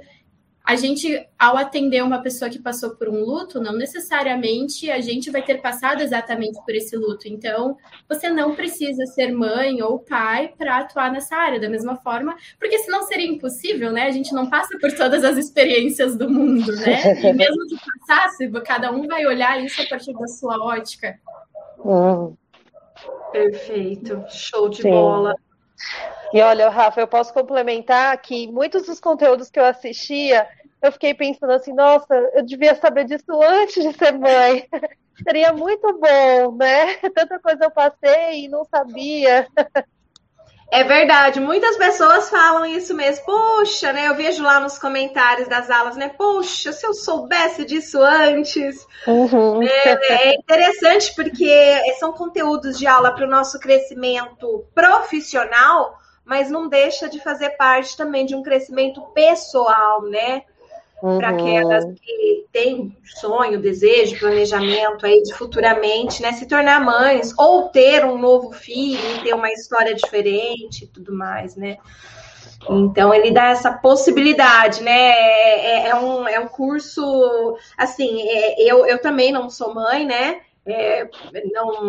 a 0.65 0.77
gente, 0.77 1.29
ao 1.39 1.59
atender 1.59 2.03
uma 2.03 2.23
pessoa 2.23 2.51
que 2.51 2.59
passou 2.59 2.97
por 2.97 3.07
um 3.07 3.23
luto, 3.23 3.61
não 3.61 3.75
necessariamente 3.75 4.91
a 4.91 4.99
gente 4.99 5.31
vai 5.31 5.43
ter 5.43 5.61
passado 5.61 6.01
exatamente 6.01 6.59
por 6.65 6.75
esse 6.75 6.97
luto. 6.97 7.29
Então, 7.29 7.77
você 8.09 8.31
não 8.31 8.55
precisa 8.55 9.05
ser 9.05 9.31
mãe 9.31 9.83
ou 9.83 9.99
pai 9.99 10.55
para 10.57 10.79
atuar 10.79 11.13
nessa 11.13 11.37
área 11.37 11.61
da 11.61 11.69
mesma 11.69 11.97
forma, 11.97 12.35
porque 12.59 12.79
senão 12.79 13.03
seria 13.03 13.31
impossível, 13.31 13.93
né? 13.93 14.05
A 14.07 14.11
gente 14.11 14.33
não 14.33 14.49
passa 14.49 14.79
por 14.81 14.91
todas 14.93 15.23
as 15.23 15.37
experiências 15.37 16.17
do 16.17 16.31
mundo, 16.31 16.75
né? 16.77 16.95
E 17.25 17.33
mesmo 17.35 17.67
que 17.67 17.77
passasse, 18.07 18.51
cada 18.65 18.91
um 18.91 19.07
vai 19.07 19.27
olhar 19.27 19.63
isso 19.63 19.83
a 19.83 19.87
partir 19.87 20.15
da 20.15 20.27
sua 20.27 20.57
ótica. 20.65 21.19
Hum. 21.85 22.35
Perfeito, 23.33 24.25
show 24.31 24.71
de 24.71 24.81
Sim. 24.81 24.91
bola. 24.91 25.37
E 26.35 26.43
olha, 26.43 26.69
Rafa, 26.69 27.01
eu 27.01 27.07
posso 27.07 27.33
complementar 27.33 28.21
que 28.21 28.51
muitos 28.51 28.87
dos 28.87 28.99
conteúdos 28.99 29.49
que 29.51 29.61
eu 29.61 29.65
assistia, 29.65 30.49
eu 30.83 30.91
fiquei 30.91 31.15
pensando 31.15 31.53
assim, 31.53 31.73
nossa, 31.73 32.13
eu 32.35 32.45
devia 32.45 32.75
saber 32.75 33.05
disso 33.05 33.41
antes 33.41 33.85
de 33.85 33.93
ser 33.97 34.19
mãe. 34.19 34.69
Seria 35.23 35.53
muito 35.53 35.93
bom, 35.97 36.57
né? 36.57 36.97
Tanta 37.15 37.39
coisa 37.39 37.67
eu 37.67 37.71
passei 37.71 38.47
e 38.47 38.49
não 38.49 38.65
sabia. 38.65 39.47
É 40.73 40.83
verdade, 40.83 41.39
muitas 41.39 41.77
pessoas 41.77 42.29
falam 42.29 42.67
isso 42.67 42.97
mesmo. 42.97 43.25
Poxa, 43.25 43.93
né? 43.93 44.09
Eu 44.09 44.17
vejo 44.17 44.43
lá 44.43 44.59
nos 44.59 44.77
comentários 44.77 45.47
das 45.47 45.71
aulas, 45.71 45.95
né? 45.95 46.09
Poxa, 46.09 46.73
se 46.73 46.85
eu 46.85 46.95
soubesse 46.95 47.65
disso 47.65 48.03
antes. 48.03 48.85
Uhum. 49.07 49.63
É, 49.63 50.31
é, 50.31 50.35
interessante 50.35 51.15
porque 51.15 51.81
são 52.01 52.13
conteúdos 52.13 52.77
de 52.77 52.89
aula 52.89 53.15
para 53.15 53.25
o 53.25 53.31
nosso 53.31 53.61
crescimento 53.61 54.65
profissional, 54.75 56.03
mas 56.25 56.51
não 56.51 56.69
deixa 56.69 57.09
de 57.09 57.21
fazer 57.21 57.51
parte 57.51 57.97
também 57.97 58.25
de 58.25 58.35
um 58.35 58.43
crescimento 58.43 59.01
pessoal, 59.15 60.03
né? 60.03 60.43
Uhum. 61.03 61.19
Para 61.19 61.31
aquelas 61.31 61.85
que 62.01 62.47
têm 62.51 62.97
sonho, 63.05 63.61
desejo, 63.61 64.19
planejamento 64.19 65.05
aí 65.05 65.23
de 65.23 65.35
futuramente, 65.35 66.23
né, 66.23 66.33
se 66.33 66.47
tornar 66.47 66.83
mães 66.83 67.35
ou 67.37 67.69
ter 67.69 68.05
um 68.05 68.17
novo 68.17 68.53
filho 68.53 69.01
e 69.17 69.23
ter 69.23 69.35
uma 69.35 69.51
história 69.51 69.95
diferente 69.95 70.85
e 70.85 70.87
tudo 70.87 71.13
mais, 71.13 71.57
né? 71.57 71.77
Então 72.71 73.13
ele 73.13 73.31
dá 73.31 73.49
essa 73.49 73.73
possibilidade, 73.73 74.83
né? 74.83 75.11
É, 75.11 75.67
é, 75.67 75.89
é 75.89 75.95
um, 75.95 76.27
é 76.27 76.41
um 76.41 76.49
curso 76.49 77.57
assim, 77.77 78.23
é, 78.23 78.63
eu, 78.63 78.87
eu 78.87 79.01
também 79.01 79.31
não 79.31 79.51
sou 79.51 79.75
mãe, 79.75 80.07
né? 80.07 80.41
É, 80.67 81.07
não, 81.53 81.83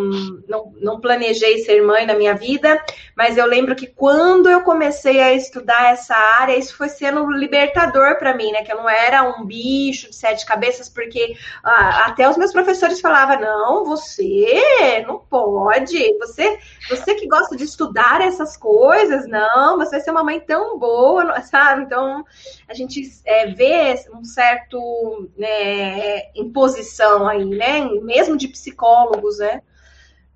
não, 0.47 0.73
não 0.81 0.99
planejei 0.99 1.59
ser 1.59 1.81
mãe 1.81 2.05
na 2.05 2.13
minha 2.13 2.35
vida, 2.35 2.83
mas 3.15 3.37
eu 3.37 3.45
lembro 3.45 3.73
que 3.73 3.87
quando 3.87 4.49
eu 4.49 4.63
comecei 4.63 5.21
a 5.21 5.33
estudar 5.33 5.93
essa 5.93 6.13
área, 6.13 6.57
isso 6.57 6.75
foi 6.75 6.89
sendo 6.89 7.29
libertador 7.31 8.17
para 8.17 8.35
mim, 8.35 8.51
né? 8.51 8.63
Que 8.63 8.73
eu 8.73 8.77
não 8.77 8.89
era 8.89 9.23
um 9.23 9.45
bicho 9.45 10.09
de 10.09 10.15
sete 10.15 10.45
cabeças, 10.45 10.89
porque 10.89 11.37
ah, 11.63 12.07
até 12.07 12.29
os 12.29 12.35
meus 12.35 12.51
professores 12.51 12.99
falavam: 12.99 13.39
não, 13.39 13.85
você 13.85 15.03
não 15.07 15.19
pode, 15.19 16.17
você, 16.17 16.59
você 16.89 17.15
que 17.15 17.27
gosta 17.27 17.55
de 17.55 17.63
estudar 17.63 18.19
essas 18.19 18.57
coisas, 18.57 19.25
não, 19.27 19.77
você 19.77 19.91
vai 19.91 20.01
ser 20.01 20.11
uma 20.11 20.23
mãe 20.23 20.39
tão 20.41 20.77
boa, 20.77 21.39
sabe? 21.43 21.83
Então 21.83 22.25
a 22.67 22.73
gente 22.73 23.01
é, 23.23 23.47
vê 23.47 23.95
um 24.13 24.23
certo 24.25 25.29
né, 25.37 26.23
imposição 26.35 27.27
aí, 27.27 27.45
né? 27.45 27.89
Mesmo 28.01 28.35
de 28.35 28.49
psicólogos, 28.65 29.37
né? 29.39 29.61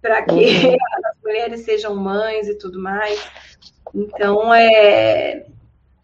Para 0.02 0.22
que 0.24 0.34
uhum. 0.34 0.76
as 1.06 1.24
mulheres 1.24 1.66
sejam 1.66 1.96
mães 1.96 2.48
e 2.48 2.56
tudo 2.56 2.80
mais. 2.80 3.20
Então, 3.94 4.54
é, 4.54 5.46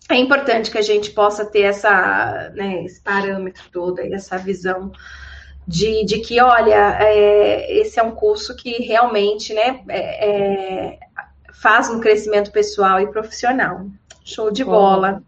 é 0.10 0.16
importante 0.16 0.72
que 0.72 0.78
a 0.78 0.82
gente 0.82 1.12
possa 1.12 1.46
ter 1.46 1.62
essa, 1.62 2.52
né, 2.56 2.84
esse 2.84 3.02
parâmetro 3.02 3.64
todo, 3.72 4.00
essa 4.00 4.38
visão 4.38 4.92
de, 5.68 6.04
de 6.06 6.20
que, 6.20 6.42
olha, 6.42 6.98
é, 7.00 7.72
esse 7.80 8.00
é 8.00 8.04
um 8.04 8.12
curso 8.12 8.56
que 8.56 8.84
realmente 8.84 9.54
né, 9.54 9.84
é, 9.90 10.30
é 10.30 11.00
faz 11.54 11.90
um 11.90 12.00
crescimento 12.00 12.52
pessoal 12.52 13.00
e 13.00 13.08
profissional. 13.08 13.88
Show 14.24 14.52
de 14.52 14.64
bola. 14.64 15.24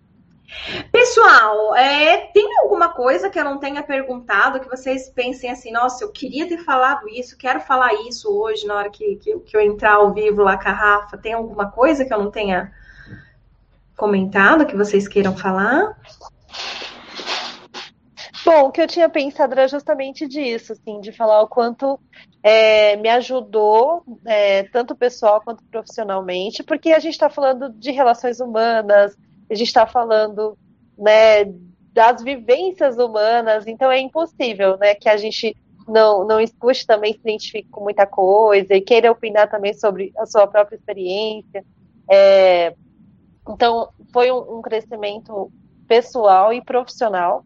Pessoal, 0.92 1.76
é, 1.76 2.18
tem 2.34 2.48
alguma 2.60 2.90
coisa 2.90 3.30
que 3.30 3.38
eu 3.38 3.44
não 3.44 3.60
tenha 3.60 3.84
perguntado 3.84 4.60
que 4.62 4.70
vocês 4.70 5.10
pensem 5.10 5.52
assim, 5.52 5.72
nossa, 5.72 6.04
eu 6.04 6.12
queria 6.12 6.48
ter 6.48 6.60
falado 6.60 7.08
isso, 7.10 7.38
quero 7.38 7.60
falar 7.60 7.94
isso 8.08 8.30
hoje 8.30 8.66
na 8.66 8.76
hora 8.76 8.90
que, 8.90 9.18
que, 9.18 9.38
que 9.40 9.58
eu 9.58 9.62
entrar 9.62 9.96
ao 9.96 10.14
vivo 10.14 10.42
lá 10.42 10.58
com 10.58 10.70
a 10.70 10.72
Rafa? 10.72 11.18
Tem 11.18 11.34
alguma 11.34 11.70
coisa 11.70 12.06
que 12.06 12.14
eu 12.14 12.18
não 12.18 12.32
tenha 12.32 12.72
comentado 13.96 14.66
que 14.66 14.76
vocês 14.76 15.08
queiram 15.08 15.36
falar? 15.36 15.98
Bom, 18.46 18.68
o 18.68 18.72
que 18.72 18.82
eu 18.82 18.88
tinha 18.88 19.10
pensado 19.10 19.52
era 19.52 19.68
justamente 19.68 20.26
disso, 20.26 20.72
assim, 20.72 21.02
de 21.02 21.12
falar 21.12 21.42
o 21.42 21.50
quanto 21.50 22.00
é, 22.42 22.96
me 22.96 23.10
ajudou, 23.10 24.04
é, 24.26 24.64
tanto 24.64 24.96
pessoal 24.96 25.42
quanto 25.42 25.62
profissionalmente, 25.66 26.64
porque 26.64 26.94
a 26.94 27.00
gente 27.00 27.14
está 27.14 27.30
falando 27.30 27.70
de 27.70 27.92
relações 27.92 28.40
humanas, 28.40 29.18
a 29.50 29.56
gente 29.56 29.68
está 29.68 29.86
falando 29.86 30.58
né, 30.98 31.46
das 31.94 32.22
vivências 32.22 32.98
humanas, 32.98 33.68
então 33.68 33.92
é 33.92 34.00
impossível 34.00 34.78
né, 34.78 34.96
que 34.96 35.10
a 35.10 35.18
gente 35.18 35.56
não, 35.88 36.26
não 36.26 36.40
escute 36.40 36.86
também, 36.86 37.14
se 37.14 37.20
identifique 37.20 37.70
com 37.70 37.84
muita 37.84 38.06
coisa 38.06 38.76
e 38.76 38.82
queira 38.82 39.12
opinar 39.12 39.50
também 39.50 39.74
sobre 39.74 40.12
a 40.18 40.26
sua 40.26 40.46
própria 40.46 40.76
experiência. 40.76 41.64
É, 42.10 42.76
então, 43.48 43.90
foi 44.12 44.32
um, 44.32 44.58
um 44.58 44.62
crescimento 44.62 45.52
pessoal 45.88 46.52
e 46.54 46.62
profissional, 46.62 47.46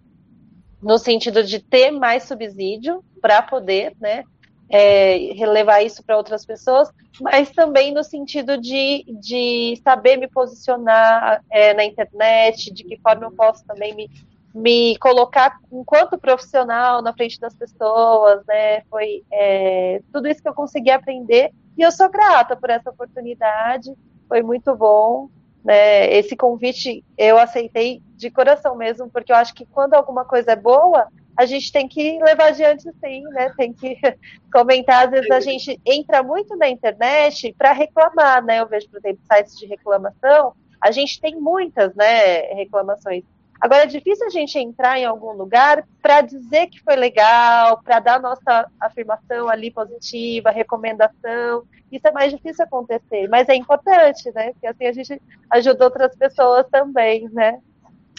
no 0.81 0.97
sentido 0.97 1.43
de 1.43 1.59
ter 1.59 1.91
mais 1.91 2.23
subsídio 2.23 3.03
para 3.21 3.41
poder 3.43 3.95
né, 3.99 4.23
é, 4.71 5.33
relevar 5.33 5.83
isso 5.83 6.01
para 6.03 6.17
outras 6.17 6.45
pessoas, 6.45 6.89
mas 7.19 7.51
também 7.51 7.93
no 7.93 8.03
sentido 8.03 8.57
de, 8.57 9.03
de 9.19 9.79
saber 9.83 10.15
me 10.15 10.27
posicionar 10.27 11.43
é, 11.51 11.73
na 11.73 11.83
internet, 11.83 12.73
de 12.73 12.83
que 12.85 12.97
forma 12.99 13.25
eu 13.25 13.31
posso 13.31 13.65
também 13.65 13.93
me, 13.93 14.09
me 14.55 14.97
colocar 14.97 15.59
enquanto 15.71 16.17
profissional 16.17 17.01
na 17.01 17.13
frente 17.13 17.39
das 17.39 17.53
pessoas, 17.53 18.45
né? 18.47 18.81
Foi 18.89 19.23
é, 19.31 20.01
tudo 20.11 20.29
isso 20.29 20.41
que 20.41 20.47
eu 20.47 20.53
consegui 20.53 20.89
aprender 20.89 21.51
e 21.77 21.81
eu 21.81 21.91
sou 21.91 22.09
grata 22.09 22.55
por 22.55 22.69
essa 22.69 22.89
oportunidade, 22.89 23.93
foi 24.27 24.41
muito 24.41 24.73
bom. 24.75 25.29
Né? 25.63 26.11
Esse 26.13 26.35
convite 26.35 27.03
eu 27.17 27.37
aceitei 27.37 28.01
de 28.15 28.31
coração 28.31 28.75
mesmo, 28.75 29.09
porque 29.09 29.31
eu 29.31 29.35
acho 29.35 29.53
que 29.53 29.65
quando 29.65 29.93
alguma 29.93 30.25
coisa 30.25 30.53
é 30.53 30.55
boa, 30.55 31.07
a 31.41 31.45
gente 31.47 31.71
tem 31.71 31.87
que 31.87 32.19
levar 32.23 32.49
adiante 32.49 32.83
sim, 32.83 33.23
né? 33.29 33.51
Tem 33.57 33.73
que 33.73 33.97
comentar. 34.53 35.05
Às 35.05 35.11
vezes 35.11 35.31
a 35.31 35.39
gente 35.39 35.81
entra 35.83 36.21
muito 36.21 36.55
na 36.55 36.69
internet 36.69 37.53
para 37.57 37.71
reclamar, 37.71 38.43
né? 38.45 38.59
Eu 38.59 38.67
vejo, 38.67 38.87
por 38.89 38.99
exemplo, 38.99 39.21
sites 39.25 39.57
de 39.57 39.65
reclamação, 39.65 40.53
a 40.79 40.91
gente 40.91 41.19
tem 41.19 41.35
muitas, 41.39 41.95
né, 41.95 42.53
reclamações. 42.53 43.23
Agora, 43.59 43.83
é 43.83 43.87
difícil 43.87 44.25
a 44.25 44.29
gente 44.29 44.57
entrar 44.57 44.99
em 44.99 45.05
algum 45.05 45.33
lugar 45.33 45.83
para 46.01 46.21
dizer 46.21 46.67
que 46.67 46.79
foi 46.81 46.95
legal, 46.95 47.81
para 47.83 47.99
dar 47.99 48.19
nossa 48.19 48.67
afirmação 48.79 49.49
ali 49.49 49.71
positiva, 49.71 50.49
recomendação. 50.49 51.63
Isso 51.91 52.07
é 52.07 52.11
mais 52.11 52.31
difícil 52.31 52.65
acontecer, 52.65 53.27
mas 53.29 53.49
é 53.49 53.55
importante, 53.55 54.31
né? 54.33 54.51
Porque 54.53 54.67
assim 54.67 54.85
a 54.85 54.91
gente 54.91 55.21
ajuda 55.49 55.85
outras 55.85 56.15
pessoas 56.15 56.65
também, 56.71 57.29
né? 57.29 57.59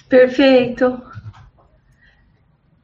Perfeito. 0.08 1.02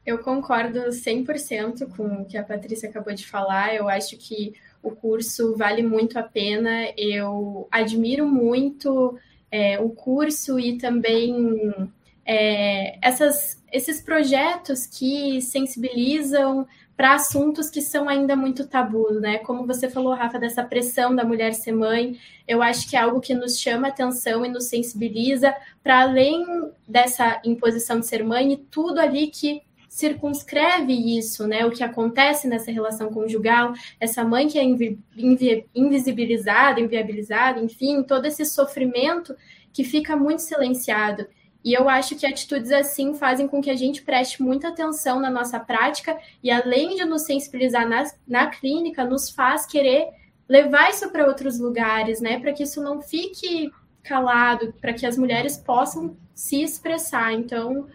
Eu 0.08 0.16
concordo 0.20 0.88
100% 0.88 1.86
com 1.94 2.22
o 2.22 2.24
que 2.24 2.38
a 2.38 2.42
Patrícia 2.42 2.88
acabou 2.88 3.12
de 3.12 3.26
falar. 3.26 3.74
Eu 3.74 3.90
acho 3.90 4.16
que 4.16 4.54
o 4.82 4.90
curso 4.92 5.54
vale 5.54 5.82
muito 5.82 6.18
a 6.18 6.22
pena. 6.22 6.90
Eu 6.96 7.68
admiro 7.70 8.26
muito 8.26 9.18
é, 9.50 9.78
o 9.78 9.90
curso 9.90 10.58
e 10.58 10.78
também 10.78 11.90
é, 12.24 12.98
essas, 13.06 13.62
esses 13.70 14.00
projetos 14.00 14.86
que 14.86 15.42
sensibilizam 15.42 16.66
para 16.96 17.14
assuntos 17.14 17.68
que 17.68 17.82
são 17.82 18.08
ainda 18.08 18.34
muito 18.34 18.66
tabu, 18.66 19.12
né? 19.20 19.36
Como 19.40 19.66
você 19.66 19.90
falou, 19.90 20.14
Rafa, 20.14 20.38
dessa 20.38 20.64
pressão 20.64 21.14
da 21.14 21.22
mulher 21.22 21.52
ser 21.52 21.72
mãe, 21.72 22.18
eu 22.46 22.62
acho 22.62 22.88
que 22.88 22.96
é 22.96 23.00
algo 23.00 23.20
que 23.20 23.34
nos 23.34 23.60
chama 23.60 23.88
atenção 23.88 24.42
e 24.42 24.48
nos 24.48 24.70
sensibiliza 24.70 25.54
para 25.82 26.00
além 26.00 26.46
dessa 26.88 27.42
imposição 27.44 28.00
de 28.00 28.06
ser 28.06 28.24
mãe 28.24 28.54
e 28.54 28.56
tudo 28.56 29.00
ali 29.00 29.26
que 29.26 29.67
circunscreve 29.88 31.18
isso, 31.18 31.46
né? 31.46 31.64
O 31.64 31.70
que 31.70 31.82
acontece 31.82 32.46
nessa 32.46 32.70
relação 32.70 33.10
conjugal, 33.10 33.72
essa 33.98 34.22
mãe 34.22 34.46
que 34.46 34.58
é 34.58 34.64
invi 34.64 34.98
invi 35.16 35.66
invisibilizada, 35.74 36.80
inviabilizada, 36.80 37.60
enfim, 37.60 38.02
todo 38.02 38.26
esse 38.26 38.44
sofrimento 38.44 39.34
que 39.72 39.82
fica 39.82 40.14
muito 40.14 40.42
silenciado. 40.42 41.26
E 41.64 41.72
eu 41.72 41.88
acho 41.88 42.16
que 42.16 42.26
atitudes 42.26 42.70
assim 42.70 43.14
fazem 43.14 43.48
com 43.48 43.60
que 43.60 43.70
a 43.70 43.76
gente 43.76 44.02
preste 44.02 44.42
muita 44.42 44.68
atenção 44.68 45.18
na 45.20 45.30
nossa 45.30 45.58
prática 45.58 46.16
e, 46.42 46.50
além 46.50 46.94
de 46.94 47.04
nos 47.04 47.22
sensibilizar 47.22 47.88
na, 47.88 48.04
na 48.26 48.46
clínica, 48.46 49.04
nos 49.04 49.30
faz 49.30 49.66
querer 49.66 50.08
levar 50.48 50.90
isso 50.90 51.10
para 51.10 51.26
outros 51.26 51.58
lugares, 51.58 52.20
né? 52.20 52.38
Para 52.38 52.52
que 52.52 52.62
isso 52.62 52.82
não 52.82 53.02
fique 53.02 53.70
calado, 54.02 54.72
para 54.80 54.94
que 54.94 55.04
as 55.04 55.18
mulheres 55.18 55.56
possam 55.56 56.16
se 56.34 56.62
expressar. 56.62 57.32
Então, 57.34 57.86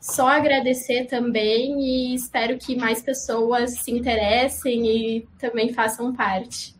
só 0.00 0.28
agradecer 0.28 1.04
também 1.04 1.78
e 1.78 2.14
espero 2.14 2.56
que 2.56 2.74
mais 2.74 3.02
pessoas 3.02 3.78
se 3.80 3.90
interessem 3.90 4.86
e 4.86 5.28
também 5.38 5.74
façam 5.74 6.14
parte. 6.14 6.74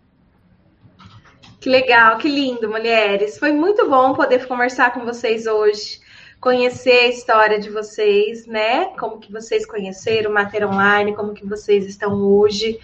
Que 1.60 1.68
legal, 1.68 2.16
que 2.16 2.26
lindo, 2.26 2.70
mulheres. 2.70 3.38
Foi 3.38 3.52
muito 3.52 3.88
bom 3.90 4.14
poder 4.14 4.46
conversar 4.46 4.94
com 4.94 5.04
vocês 5.04 5.46
hoje, 5.46 6.00
conhecer 6.40 7.00
a 7.00 7.08
história 7.08 7.60
de 7.60 7.68
vocês, 7.68 8.46
né? 8.46 8.86
Como 8.98 9.18
que 9.18 9.30
vocês 9.30 9.66
conheceram 9.66 10.30
o 10.30 10.34
Mater 10.34 10.66
Online, 10.66 11.14
como 11.14 11.34
que 11.34 11.46
vocês 11.46 11.84
estão 11.84 12.14
hoje. 12.14 12.80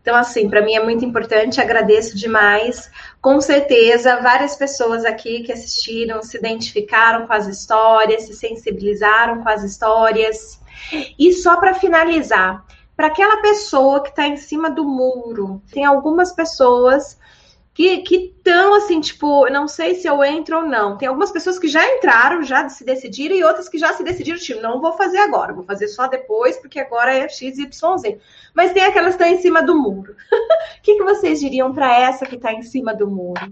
Então, 0.00 0.16
assim, 0.16 0.48
para 0.48 0.62
mim 0.62 0.74
é 0.74 0.82
muito 0.82 1.04
importante, 1.04 1.60
agradeço 1.60 2.16
demais. 2.16 2.90
Com 3.24 3.40
certeza, 3.40 4.20
várias 4.20 4.54
pessoas 4.54 5.02
aqui 5.02 5.42
que 5.44 5.50
assistiram 5.50 6.22
se 6.22 6.36
identificaram 6.36 7.26
com 7.26 7.32
as 7.32 7.46
histórias, 7.46 8.24
se 8.24 8.34
sensibilizaram 8.34 9.42
com 9.42 9.48
as 9.48 9.64
histórias. 9.64 10.60
E 11.18 11.32
só 11.32 11.56
para 11.56 11.72
finalizar, 11.72 12.62
para 12.94 13.06
aquela 13.06 13.40
pessoa 13.40 14.02
que 14.02 14.10
está 14.10 14.26
em 14.26 14.36
cima 14.36 14.68
do 14.68 14.84
muro, 14.84 15.62
tem 15.72 15.86
algumas 15.86 16.32
pessoas 16.32 17.18
que 17.74 18.14
estão 18.16 18.74
assim, 18.74 19.00
tipo, 19.00 19.48
não 19.50 19.66
sei 19.66 19.96
se 19.96 20.06
eu 20.06 20.22
entro 20.22 20.58
ou 20.58 20.66
não. 20.66 20.96
Tem 20.96 21.08
algumas 21.08 21.32
pessoas 21.32 21.58
que 21.58 21.66
já 21.66 21.84
entraram, 21.96 22.42
já 22.44 22.68
se 22.68 22.84
decidiram, 22.84 23.34
e 23.34 23.42
outras 23.42 23.68
que 23.68 23.78
já 23.78 23.92
se 23.92 24.04
decidiram, 24.04 24.38
tipo, 24.38 24.60
não 24.60 24.80
vou 24.80 24.92
fazer 24.92 25.18
agora, 25.18 25.52
vou 25.52 25.64
fazer 25.64 25.88
só 25.88 26.06
depois, 26.06 26.56
porque 26.56 26.78
agora 26.78 27.12
é 27.12 27.28
XYZ. 27.28 27.68
Mas 28.54 28.72
tem 28.72 28.84
aquelas 28.84 29.16
que 29.16 29.22
estão 29.22 29.36
em 29.36 29.42
cima 29.42 29.62
do 29.62 29.76
muro. 29.76 30.14
O 30.78 30.82
que, 30.84 30.96
que 30.96 31.02
vocês 31.02 31.40
diriam 31.40 31.72
para 31.72 31.98
essa 31.98 32.26
que 32.26 32.36
está 32.36 32.52
em 32.52 32.62
cima 32.62 32.94
do 32.94 33.10
muro? 33.10 33.50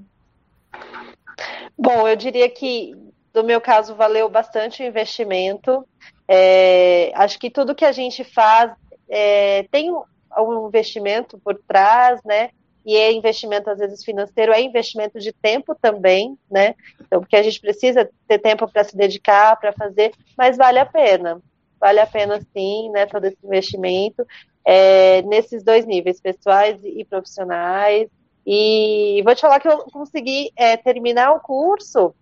Bom, 1.79 2.07
eu 2.07 2.15
diria 2.15 2.49
que, 2.51 2.95
no 3.35 3.43
meu 3.43 3.59
caso, 3.59 3.95
valeu 3.95 4.29
bastante 4.29 4.83
o 4.83 4.87
investimento. 4.87 5.87
É, 6.29 7.11
acho 7.15 7.39
que 7.39 7.51
tudo 7.51 7.75
que 7.75 7.87
a 7.87 7.93
gente 7.93 8.23
faz 8.23 8.71
é, 9.09 9.67
tem 9.71 9.91
um 9.91 10.67
investimento 10.69 11.39
por 11.39 11.59
trás, 11.67 12.21
né? 12.23 12.51
E 12.85 12.97
é 12.97 13.13
investimento, 13.13 13.71
às 13.71 13.79
vezes, 13.79 14.05
financeiro, 14.05 14.53
é 14.53 14.61
investimento 14.61 15.19
de 15.19 15.33
tempo 15.33 15.75
também, 15.81 16.37
né? 16.51 16.75
Então, 17.01 17.21
porque 17.21 17.37
a 17.37 17.43
gente 17.43 17.61
precisa 17.61 18.09
ter 18.27 18.39
tempo 18.39 18.67
para 18.71 18.85
se 18.85 18.97
dedicar, 18.97 19.57
para 19.57 19.73
fazer, 19.73 20.13
mas 20.37 20.57
vale 20.57 20.79
a 20.79 20.87
pena. 20.87 21.41
Vale 21.81 22.01
a 22.01 22.07
pena, 22.07 22.41
sim, 22.53 22.91
né, 22.91 23.07
todo 23.07 23.25
esse 23.25 23.39
investimento, 23.45 24.25
é, 24.65 25.23
nesses 25.23 25.65
dois 25.65 25.85
níveis, 25.85 26.21
pessoais 26.21 26.81
e 26.85 27.05
profissionais. 27.05 28.09
E 28.47 29.23
vou 29.25 29.35
te 29.35 29.41
falar 29.41 29.61
que 29.61 29.69
eu 29.69 29.79
consegui 29.93 30.53
é, 30.57 30.77
terminar 30.77 31.33
o 31.33 31.41
curso 31.41 32.15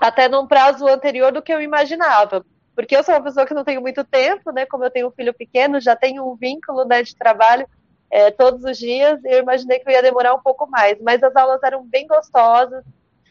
até 0.00 0.28
num 0.28 0.46
prazo 0.46 0.86
anterior 0.86 1.32
do 1.32 1.42
que 1.42 1.52
eu 1.52 1.60
imaginava. 1.60 2.44
Porque 2.74 2.96
eu 2.96 3.04
sou 3.04 3.14
uma 3.14 3.22
pessoa 3.22 3.46
que 3.46 3.54
não 3.54 3.64
tenho 3.64 3.80
muito 3.80 4.02
tempo, 4.02 4.50
né? 4.50 4.66
Como 4.66 4.84
eu 4.84 4.90
tenho 4.90 5.08
um 5.08 5.12
filho 5.12 5.32
pequeno, 5.32 5.80
já 5.80 5.94
tenho 5.94 6.28
um 6.28 6.34
vínculo 6.34 6.84
né, 6.84 7.02
de 7.02 7.14
trabalho 7.16 7.68
é, 8.10 8.30
todos 8.30 8.64
os 8.64 8.78
dias, 8.78 9.20
eu 9.24 9.40
imaginei 9.40 9.78
que 9.78 9.88
eu 9.88 9.92
ia 9.92 10.02
demorar 10.02 10.34
um 10.34 10.40
pouco 10.40 10.66
mais, 10.68 11.00
mas 11.00 11.22
as 11.22 11.34
aulas 11.34 11.62
eram 11.62 11.84
bem 11.84 12.06
gostosas. 12.06 12.84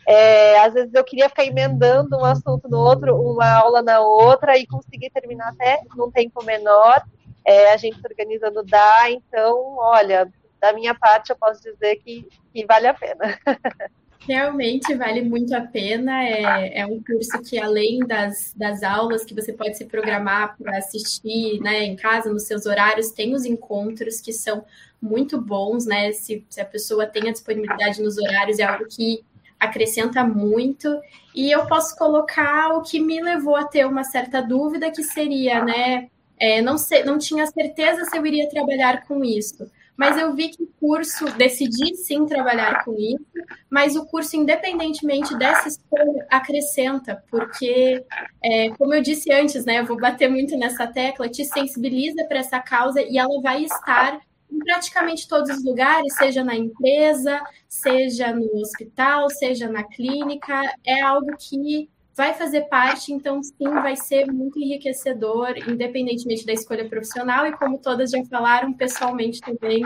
É, 0.05 0.59
às 0.59 0.73
vezes 0.73 0.93
eu 0.93 1.03
queria 1.03 1.29
ficar 1.29 1.45
emendando 1.45 2.17
um 2.17 2.25
assunto 2.25 2.67
no 2.67 2.77
outro, 2.77 3.15
uma 3.15 3.49
aula 3.49 3.81
na 3.81 4.01
outra, 4.01 4.57
e 4.57 4.67
conseguir 4.67 5.09
terminar 5.09 5.49
até 5.49 5.81
num 5.95 6.11
tempo 6.11 6.43
menor. 6.43 7.01
É, 7.45 7.71
a 7.71 7.77
gente 7.77 7.99
se 7.99 8.07
organizando 8.07 8.63
dá, 8.63 9.09
então, 9.09 9.75
olha, 9.77 10.29
da 10.59 10.73
minha 10.73 10.93
parte 10.95 11.29
eu 11.29 11.35
posso 11.35 11.61
dizer 11.61 11.97
que, 11.97 12.27
que 12.53 12.65
vale 12.65 12.87
a 12.87 12.93
pena. 12.93 13.39
Realmente 14.27 14.95
vale 14.95 15.21
muito 15.21 15.53
a 15.53 15.61
pena. 15.61 16.23
É, 16.23 16.79
é 16.79 16.85
um 16.85 17.01
curso 17.03 17.41
que, 17.41 17.59
além 17.59 17.99
das, 17.99 18.53
das 18.55 18.81
aulas 18.81 19.25
que 19.25 19.33
você 19.33 19.51
pode 19.51 19.77
se 19.77 19.85
programar 19.85 20.57
para 20.57 20.77
assistir 20.77 21.59
né, 21.59 21.83
em 21.83 21.95
casa, 21.95 22.31
nos 22.31 22.43
seus 22.43 22.65
horários, 22.65 23.11
tem 23.11 23.33
os 23.33 23.45
encontros 23.45 24.21
que 24.21 24.31
são 24.31 24.63
muito 25.01 25.39
bons, 25.39 25.85
né? 25.85 26.13
Se, 26.13 26.45
se 26.49 26.61
a 26.61 26.65
pessoa 26.65 27.05
tem 27.05 27.27
a 27.27 27.33
disponibilidade 27.33 28.01
nos 28.01 28.17
horários, 28.17 28.59
é 28.59 28.63
algo 28.63 28.85
que 28.87 29.23
acrescenta 29.59 30.23
muito. 30.23 30.99
E 31.35 31.51
eu 31.51 31.67
posso 31.67 31.97
colocar 31.97 32.69
o 32.77 32.81
que 32.81 33.01
me 33.01 33.21
levou 33.21 33.57
a 33.57 33.65
ter 33.65 33.85
uma 33.85 34.05
certa 34.05 34.41
dúvida, 34.41 34.89
que 34.89 35.03
seria, 35.03 35.63
né? 35.65 36.09
É, 36.39 36.61
não, 36.61 36.77
sei, 36.77 37.03
não 37.03 37.17
tinha 37.17 37.45
certeza 37.47 38.05
se 38.05 38.17
eu 38.17 38.25
iria 38.25 38.49
trabalhar 38.49 39.05
com 39.05 39.23
isso 39.23 39.69
mas 39.95 40.17
eu 40.17 40.33
vi 40.33 40.49
que 40.49 40.63
o 40.63 40.67
curso, 40.79 41.25
decidi 41.37 41.95
sim 41.95 42.25
trabalhar 42.25 42.83
com 42.83 42.93
isso, 42.97 43.25
mas 43.69 43.95
o 43.95 44.05
curso, 44.05 44.35
independentemente 44.35 45.37
dessa 45.37 45.67
escolha, 45.67 46.25
acrescenta, 46.29 47.23
porque, 47.29 48.03
é, 48.43 48.69
como 48.71 48.93
eu 48.93 49.01
disse 49.01 49.31
antes, 49.31 49.65
né, 49.65 49.79
eu 49.79 49.85
vou 49.85 49.97
bater 49.97 50.29
muito 50.29 50.57
nessa 50.57 50.87
tecla, 50.87 51.29
te 51.29 51.45
sensibiliza 51.45 52.25
para 52.25 52.39
essa 52.39 52.59
causa 52.59 53.01
e 53.01 53.17
ela 53.17 53.41
vai 53.41 53.63
estar 53.63 54.19
em 54.51 54.59
praticamente 54.59 55.27
todos 55.27 55.49
os 55.49 55.63
lugares, 55.63 56.15
seja 56.15 56.43
na 56.43 56.55
empresa, 56.55 57.41
seja 57.67 58.33
no 58.33 58.61
hospital, 58.61 59.29
seja 59.29 59.67
na 59.67 59.83
clínica, 59.83 60.61
é 60.85 61.01
algo 61.01 61.35
que 61.37 61.89
vai 62.15 62.33
fazer 62.33 62.61
parte, 62.63 63.11
então 63.11 63.41
sim, 63.41 63.69
vai 63.69 63.95
ser 63.95 64.31
muito 64.31 64.59
enriquecedor, 64.59 65.55
independentemente 65.67 66.45
da 66.45 66.53
escolha 66.53 66.87
profissional, 66.87 67.47
e 67.47 67.53
como 67.53 67.77
todas 67.77 68.11
já 68.11 68.23
falaram, 68.25 68.73
pessoalmente 68.73 69.41
também 69.41 69.83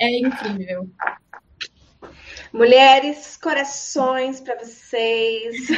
é 0.00 0.18
incrível. 0.18 0.88
Mulheres, 2.52 3.38
corações 3.40 4.40
para 4.40 4.58
vocês. 4.58 5.68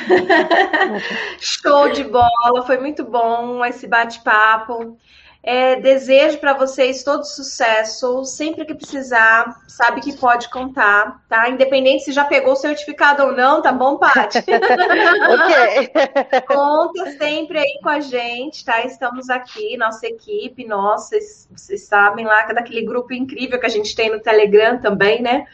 Show 1.39 1.93
de 1.93 2.05
bola, 2.05 2.67
foi 2.67 2.79
muito 2.79 3.05
bom 3.05 3.65
esse 3.65 3.87
bate-papo. 3.87 4.99
É, 5.45 5.75
desejo 5.75 6.39
para 6.39 6.53
vocês 6.53 7.03
todo 7.03 7.25
sucesso. 7.25 8.25
Sempre 8.25 8.65
que 8.65 8.77
precisar, 8.77 9.61
sabe 9.67 10.01
que 10.01 10.17
pode 10.17 10.49
contar, 10.49 11.21
tá? 11.29 11.51
Independente 11.51 12.05
se 12.05 12.13
já 12.13 12.25
pegou 12.25 12.53
o 12.53 12.57
certificado 12.57 13.25
ou 13.25 13.33
não, 13.33 13.61
tá 13.61 13.73
bom, 13.73 13.99
Paty? 13.99 14.39
ok. 14.47 16.43
Conta 16.47 17.11
sempre 17.19 17.59
aí 17.59 17.81
com 17.83 17.89
a 17.89 17.99
gente, 17.99 18.65
tá? 18.65 18.87
Estamos 18.87 19.29
aqui, 19.29 19.77
nossa 19.77 20.07
equipe, 20.07 20.65
nossa, 20.65 21.09
vocês, 21.09 21.49
vocês 21.51 21.83
sabem 21.87 22.25
lá, 22.25 22.45
daquele 22.53 22.83
grupo 22.83 23.13
incrível 23.13 23.59
que 23.59 23.67
a 23.67 23.71
gente 23.71 23.97
tem 23.97 24.11
no 24.11 24.21
Telegram 24.21 24.81
também, 24.81 25.21
né? 25.21 25.45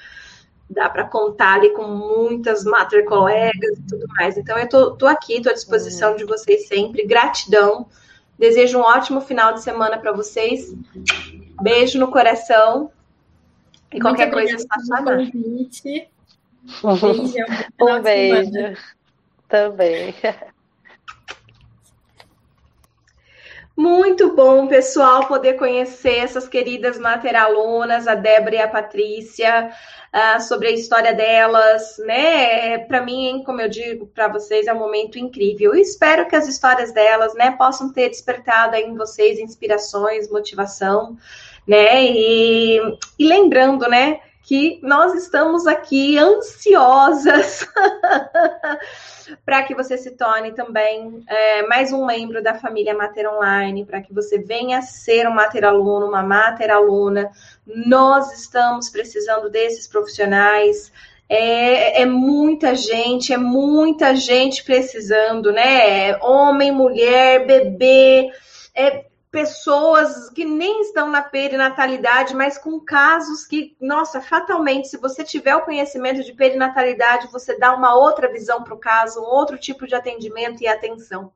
Dá 0.69 0.91
para 0.91 1.05
contar 1.05 1.55
ali 1.55 1.71
com 1.71 1.85
muitas 1.85 2.63
mater 2.63 3.07
colegas 3.07 3.79
e 3.79 3.83
tudo 3.89 4.07
mais. 4.19 4.37
Então, 4.37 4.59
eu 4.59 4.69
tô, 4.69 4.91
tô 4.97 5.07
aqui, 5.07 5.41
tô 5.41 5.49
à 5.49 5.55
disposição 5.55 6.15
de 6.15 6.27
vocês 6.27 6.69
sempre. 6.69 7.07
Gratidão 7.07 7.87
Desejo 8.39 8.79
um 8.79 8.83
ótimo 8.83 9.21
final 9.21 9.53
de 9.53 9.63
semana 9.63 9.99
para 9.99 10.13
vocês. 10.13 10.75
Beijo 11.61 11.99
no 11.99 12.09
coração. 12.09 12.91
E 13.93 14.01
qualquer 14.01 14.31
coisa 14.31 14.55
é 14.55 14.59
só 14.59 14.97
chamar. 14.97 15.17
Beijo. 15.17 16.09
Um 17.81 18.03
beijo. 18.03 18.81
Também. 19.49 20.15
Muito 23.79 24.35
bom, 24.35 24.67
pessoal, 24.67 25.29
poder 25.29 25.53
conhecer 25.53 26.17
essas 26.17 26.49
queridas 26.49 26.99
materalunas, 26.99 28.09
a 28.09 28.17
Débora 28.17 28.57
e 28.57 28.59
a 28.59 28.67
Patrícia, 28.67 29.71
uh, 30.13 30.41
sobre 30.41 30.67
a 30.67 30.73
história 30.73 31.15
delas, 31.15 31.97
né? 31.99 32.79
Para 32.79 33.01
mim, 33.01 33.41
como 33.47 33.61
eu 33.61 33.69
digo 33.69 34.09
para 34.09 34.27
vocês, 34.27 34.67
é 34.67 34.73
um 34.73 34.81
momento 34.81 35.17
incrível. 35.17 35.77
Eu 35.77 35.81
espero 35.81 36.27
que 36.27 36.35
as 36.35 36.49
histórias 36.49 36.93
delas, 36.93 37.35
né, 37.35 37.53
possam 37.53 37.93
ter 37.93 38.09
despertado 38.09 38.75
em 38.75 38.97
vocês 38.97 39.39
inspirações, 39.39 40.29
motivação, 40.29 41.17
né? 41.65 42.05
E, 42.05 42.81
e 43.17 43.29
lembrando, 43.29 43.89
né, 43.89 44.19
que 44.49 44.81
nós 44.83 45.15
estamos 45.15 45.67
aqui 45.67 46.17
ansiosas 46.17 47.69
para 49.45 49.63
que 49.63 49.75
você 49.75 49.99
se 49.99 50.13
torne 50.13 50.53
também 50.53 51.23
é, 51.29 51.67
mais 51.67 51.93
um 51.93 52.07
membro 52.07 52.43
da 52.43 52.55
família 52.55 52.95
Mater 52.95 53.31
Online, 53.31 53.85
para 53.85 54.01
que 54.01 54.11
você 54.11 54.39
venha 54.39 54.81
ser 54.81 55.29
um 55.29 55.35
Mater 55.35 55.67
aluno, 55.67 56.07
uma 56.07 56.23
Mater 56.23 56.71
aluna. 56.71 57.31
Nós 57.67 58.33
estamos 58.33 58.89
precisando 58.89 59.51
desses 59.51 59.87
profissionais. 59.87 60.91
É, 61.29 62.01
é, 62.01 62.07
muita 62.07 62.75
gente, 62.75 63.35
é 63.35 63.37
muita 63.37 64.17
gente 64.17 64.65
precisando, 64.65 65.53
né? 65.53 66.17
Homem, 66.23 66.73
mulher, 66.73 67.47
bebê, 67.47 68.31
é, 68.75 69.05
pessoas 69.31 70.31
que 70.31 70.45
nem 70.45 70.81
estão 70.83 71.11
na 71.11 71.23
perinatalidade, 71.23 72.35
mas 72.35 72.57
com 72.57 72.81
casos 72.81 73.47
que, 73.47 73.77
nossa, 73.81 74.21
fatalmente, 74.21 74.89
se 74.89 74.97
você 74.97 75.23
tiver 75.23 75.55
o 75.55 75.65
conhecimento 75.65 76.25
de 76.25 76.33
perinatalidade, 76.33 77.31
você 77.31 77.59
dá 77.59 77.75
uma 77.75 77.95
outra 77.95 78.33
visão 78.33 78.63
para 78.63 78.75
o 78.75 78.79
caso, 78.79 79.21
um 79.21 79.27
outro 79.27 79.59
tipo 79.59 79.87
de 79.87 79.95
atendimento 79.95 80.63
e 80.63 80.67
atenção. 80.67 81.33